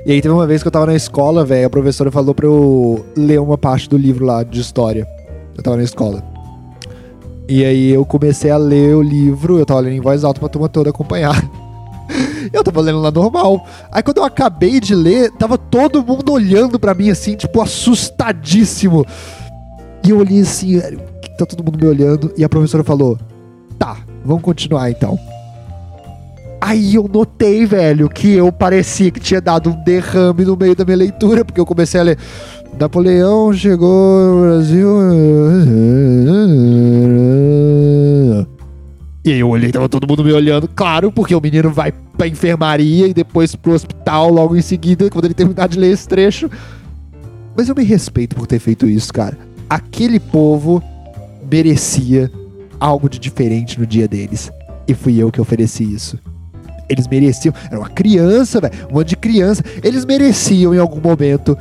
E 0.05 0.11
aí 0.11 0.21
teve 0.21 0.33
uma 0.33 0.47
vez 0.47 0.61
que 0.61 0.67
eu 0.67 0.71
tava 0.71 0.87
na 0.87 0.95
escola, 0.95 1.45
velho, 1.45 1.67
a 1.67 1.69
professora 1.69 2.11
falou 2.11 2.33
pra 2.33 2.47
eu 2.47 3.05
ler 3.15 3.39
uma 3.39 3.57
parte 3.57 3.87
do 3.87 3.97
livro 3.97 4.25
lá 4.25 4.43
de 4.43 4.59
história. 4.59 5.07
Eu 5.55 5.63
tava 5.63 5.77
na 5.77 5.83
escola. 5.83 6.23
E 7.47 7.63
aí 7.63 7.91
eu 7.91 8.03
comecei 8.05 8.49
a 8.49 8.57
ler 8.57 8.95
o 8.95 9.01
livro, 9.01 9.59
eu 9.59 9.65
tava 9.65 9.81
lendo 9.81 9.95
em 9.95 10.01
voz 10.01 10.23
alta 10.23 10.39
pra 10.39 10.49
turma 10.49 10.67
toda 10.67 10.89
acompanhar. 10.89 11.39
Eu 12.51 12.63
tava 12.63 12.81
lendo 12.81 12.99
lá 12.99 13.11
normal. 13.11 13.65
Aí 13.91 14.01
quando 14.03 14.17
eu 14.17 14.23
acabei 14.23 14.79
de 14.79 14.95
ler, 14.95 15.31
tava 15.31 15.57
todo 15.57 16.05
mundo 16.05 16.31
olhando 16.31 16.79
para 16.79 16.93
mim 16.93 17.09
assim, 17.09 17.35
tipo, 17.35 17.61
assustadíssimo. 17.61 19.05
E 20.05 20.09
eu 20.09 20.19
olhei 20.19 20.41
assim, 20.41 20.79
tá 21.37 21.45
todo 21.45 21.63
mundo 21.63 21.77
me 21.79 21.87
olhando, 21.87 22.31
e 22.37 22.43
a 22.43 22.49
professora 22.49 22.83
falou: 22.83 23.17
Tá, 23.77 23.97
vamos 24.25 24.43
continuar 24.43 24.89
então. 24.89 25.17
Aí 26.59 26.93
eu 26.93 27.09
notei, 27.11 27.65
velho, 27.65 28.07
que 28.07 28.33
eu 28.33 28.51
parecia 28.51 29.09
que 29.09 29.19
tinha 29.19 29.41
dado 29.41 29.71
um 29.71 29.83
derrame 29.83 30.45
no 30.45 30.55
meio 30.55 30.75
da 30.75 30.85
minha 30.85 30.97
leitura, 30.97 31.43
porque 31.43 31.59
eu 31.59 31.65
comecei 31.65 31.99
a 31.99 32.03
ler. 32.03 32.19
Napoleão 32.79 33.51
chegou 33.51 34.35
no 34.35 34.41
Brasil. 34.41 34.87
E 39.23 39.31
aí 39.31 39.39
eu 39.39 39.49
olhei, 39.49 39.71
tava 39.71 39.87
todo 39.87 40.07
mundo 40.07 40.23
me 40.23 40.33
olhando, 40.33 40.67
claro, 40.67 41.11
porque 41.11 41.35
o 41.35 41.41
menino 41.41 41.69
vai 41.69 41.91
pra 42.17 42.27
enfermaria 42.27 43.07
e 43.07 43.13
depois 43.13 43.55
pro 43.55 43.73
hospital 43.73 44.31
logo 44.31 44.55
em 44.55 44.61
seguida, 44.61 45.09
quando 45.11 45.25
ele 45.25 45.35
terminar 45.35 45.69
de 45.69 45.77
ler 45.77 45.91
esse 45.91 46.07
trecho. 46.07 46.49
Mas 47.55 47.69
eu 47.69 47.75
me 47.75 47.83
respeito 47.83 48.35
por 48.35 48.47
ter 48.47 48.57
feito 48.57 48.87
isso, 48.87 49.13
cara. 49.13 49.37
Aquele 49.69 50.19
povo 50.19 50.81
merecia 51.51 52.31
algo 52.79 53.07
de 53.07 53.19
diferente 53.19 53.79
no 53.79 53.85
dia 53.85 54.07
deles. 54.07 54.51
E 54.87 54.95
fui 54.95 55.17
eu 55.17 55.31
que 55.31 55.39
ofereci 55.39 55.83
isso. 55.83 56.17
Eles 56.89 57.07
mereciam. 57.07 57.53
Era 57.69 57.79
uma 57.79 57.89
criança, 57.89 58.59
velho. 58.59 58.73
Um 58.89 58.95
monte 58.95 59.09
de 59.09 59.15
criança. 59.17 59.63
Eles 59.83 60.03
mereciam, 60.03 60.73
em 60.73 60.79
algum 60.79 60.99
momento, 60.99 61.55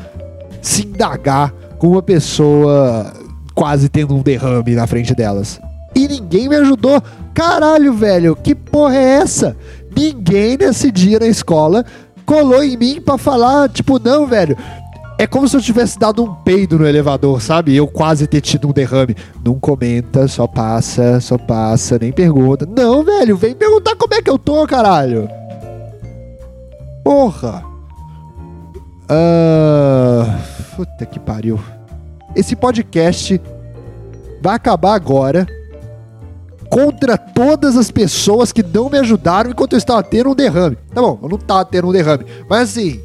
se 0.63 0.87
indagar 0.87 1.53
com 1.79 1.89
uma 1.89 2.03
pessoa 2.03 3.13
quase 3.55 3.89
tendo 3.89 4.17
um 4.17 4.23
derrame 4.23 4.75
na 4.75 4.87
frente 4.87 5.15
delas. 5.15 5.61
E 5.95 6.09
ninguém 6.09 6.49
me 6.49 6.57
ajudou. 6.57 7.03
Caralho, 7.35 7.93
velho, 7.93 8.37
que 8.37 8.55
porra 8.55 8.97
é 8.97 9.05
essa? 9.23 9.57
Ninguém 9.95 10.57
nesse 10.57 10.91
dia 10.91 11.19
na 11.19 11.27
escola 11.27 11.85
colou 12.25 12.63
em 12.63 12.77
mim 12.77 13.01
para 13.01 13.19
falar, 13.19 13.69
tipo, 13.69 13.99
não, 13.99 14.27
velho. 14.27 14.57
É 15.19 15.27
como 15.27 15.47
se 15.47 15.57
eu 15.57 15.61
tivesse 15.61 15.99
dado 15.99 16.25
um 16.25 16.35
peido 16.35 16.79
no 16.79 16.87
elevador, 16.87 17.43
sabe? 17.43 17.77
Eu 17.77 17.87
quase 17.87 18.27
ter 18.27 18.41
tido 18.41 18.69
um 18.69 18.73
derrame. 18.73 19.15
Não 19.45 19.59
comenta, 19.59 20.27
só 20.27 20.47
passa, 20.47 21.21
só 21.21 21.37
passa, 21.37 21.99
nem 22.01 22.11
pergunta. 22.11 22.67
Não, 22.67 23.05
velho, 23.05 23.37
vem 23.37 23.55
perguntar 23.55 23.97
como 23.97 24.15
é 24.15 24.23
que 24.23 24.31
eu 24.31 24.39
tô, 24.39 24.67
caralho. 24.67 25.29
Porra. 27.05 27.63
Ah, 29.09 30.39
puta 30.77 31.05
que 31.05 31.19
pariu. 31.19 31.61
Esse 32.35 32.55
podcast 32.55 33.39
vai 34.41 34.55
acabar 34.55 34.95
agora 34.95 35.47
contra 36.71 37.19
todas 37.19 37.77
as 37.77 37.91
pessoas 37.91 38.53
que 38.53 38.63
não 38.63 38.89
me 38.89 38.99
ajudaram 38.99 39.51
enquanto 39.51 39.73
eu 39.73 39.79
estava 39.79 40.03
tendo 40.03 40.31
um 40.31 40.35
derrame. 40.35 40.77
Tá 40.95 41.03
bom, 41.03 41.19
eu 41.23 41.29
não 41.29 41.37
estava 41.37 41.65
tendo 41.65 41.89
um 41.89 41.93
derrame, 41.93 42.25
mas 42.49 42.71
assim, 42.71 43.01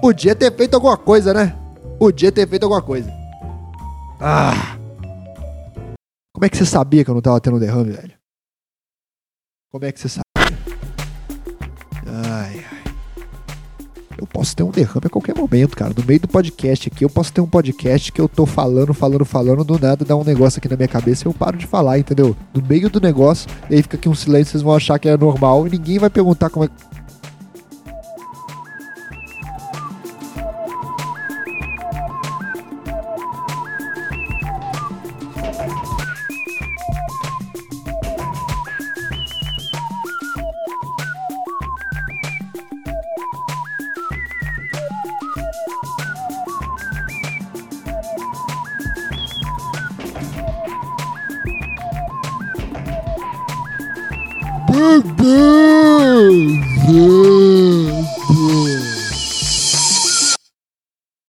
podia 0.00 0.34
ter 0.34 0.54
feito 0.54 0.74
alguma 0.74 0.96
coisa, 0.96 1.32
né? 1.32 1.56
Podia 1.98 2.30
ter 2.30 2.46
feito 2.46 2.64
alguma 2.64 2.82
coisa. 2.82 3.10
Ah! 4.20 4.76
Como 6.34 6.44
é 6.44 6.48
que 6.48 6.56
você 6.56 6.66
sabia 6.66 7.04
que 7.04 7.10
eu 7.10 7.14
não 7.14 7.20
estava 7.20 7.40
tendo 7.40 7.56
um 7.56 7.60
derrame, 7.60 7.92
velho? 7.92 8.14
Como 9.70 9.84
é 9.84 9.92
que 9.92 10.00
você 10.00 10.08
sabia? 10.08 10.58
Ai, 12.06 12.64
ai. 12.70 12.81
Posso 14.32 14.56
ter 14.56 14.62
um 14.62 14.70
derrame 14.70 15.06
a 15.06 15.10
qualquer 15.10 15.36
momento, 15.36 15.76
cara. 15.76 15.92
No 15.96 16.04
meio 16.04 16.20
do 16.20 16.28
podcast 16.28 16.88
aqui, 16.88 17.04
eu 17.04 17.10
posso 17.10 17.32
ter 17.32 17.42
um 17.42 17.46
podcast 17.46 18.10
que 18.10 18.20
eu 18.20 18.28
tô 18.28 18.46
falando, 18.46 18.94
falando, 18.94 19.24
falando, 19.26 19.62
do 19.62 19.78
nada 19.78 20.04
dá 20.04 20.16
um 20.16 20.24
negócio 20.24 20.58
aqui 20.58 20.68
na 20.68 20.76
minha 20.76 20.88
cabeça 20.88 21.24
e 21.24 21.28
eu 21.28 21.34
paro 21.34 21.58
de 21.58 21.66
falar, 21.66 21.98
entendeu? 21.98 22.34
No 22.54 22.62
meio 22.62 22.88
do 22.88 22.98
negócio, 22.98 23.48
aí 23.70 23.82
fica 23.82 23.96
aqui 23.96 24.08
um 24.08 24.14
silêncio, 24.14 24.52
vocês 24.52 24.62
vão 24.62 24.74
achar 24.74 24.98
que 24.98 25.08
é 25.08 25.16
normal 25.16 25.66
e 25.66 25.70
ninguém 25.70 25.98
vai 25.98 26.08
perguntar 26.08 26.48
como 26.48 26.64
é. 26.64 26.70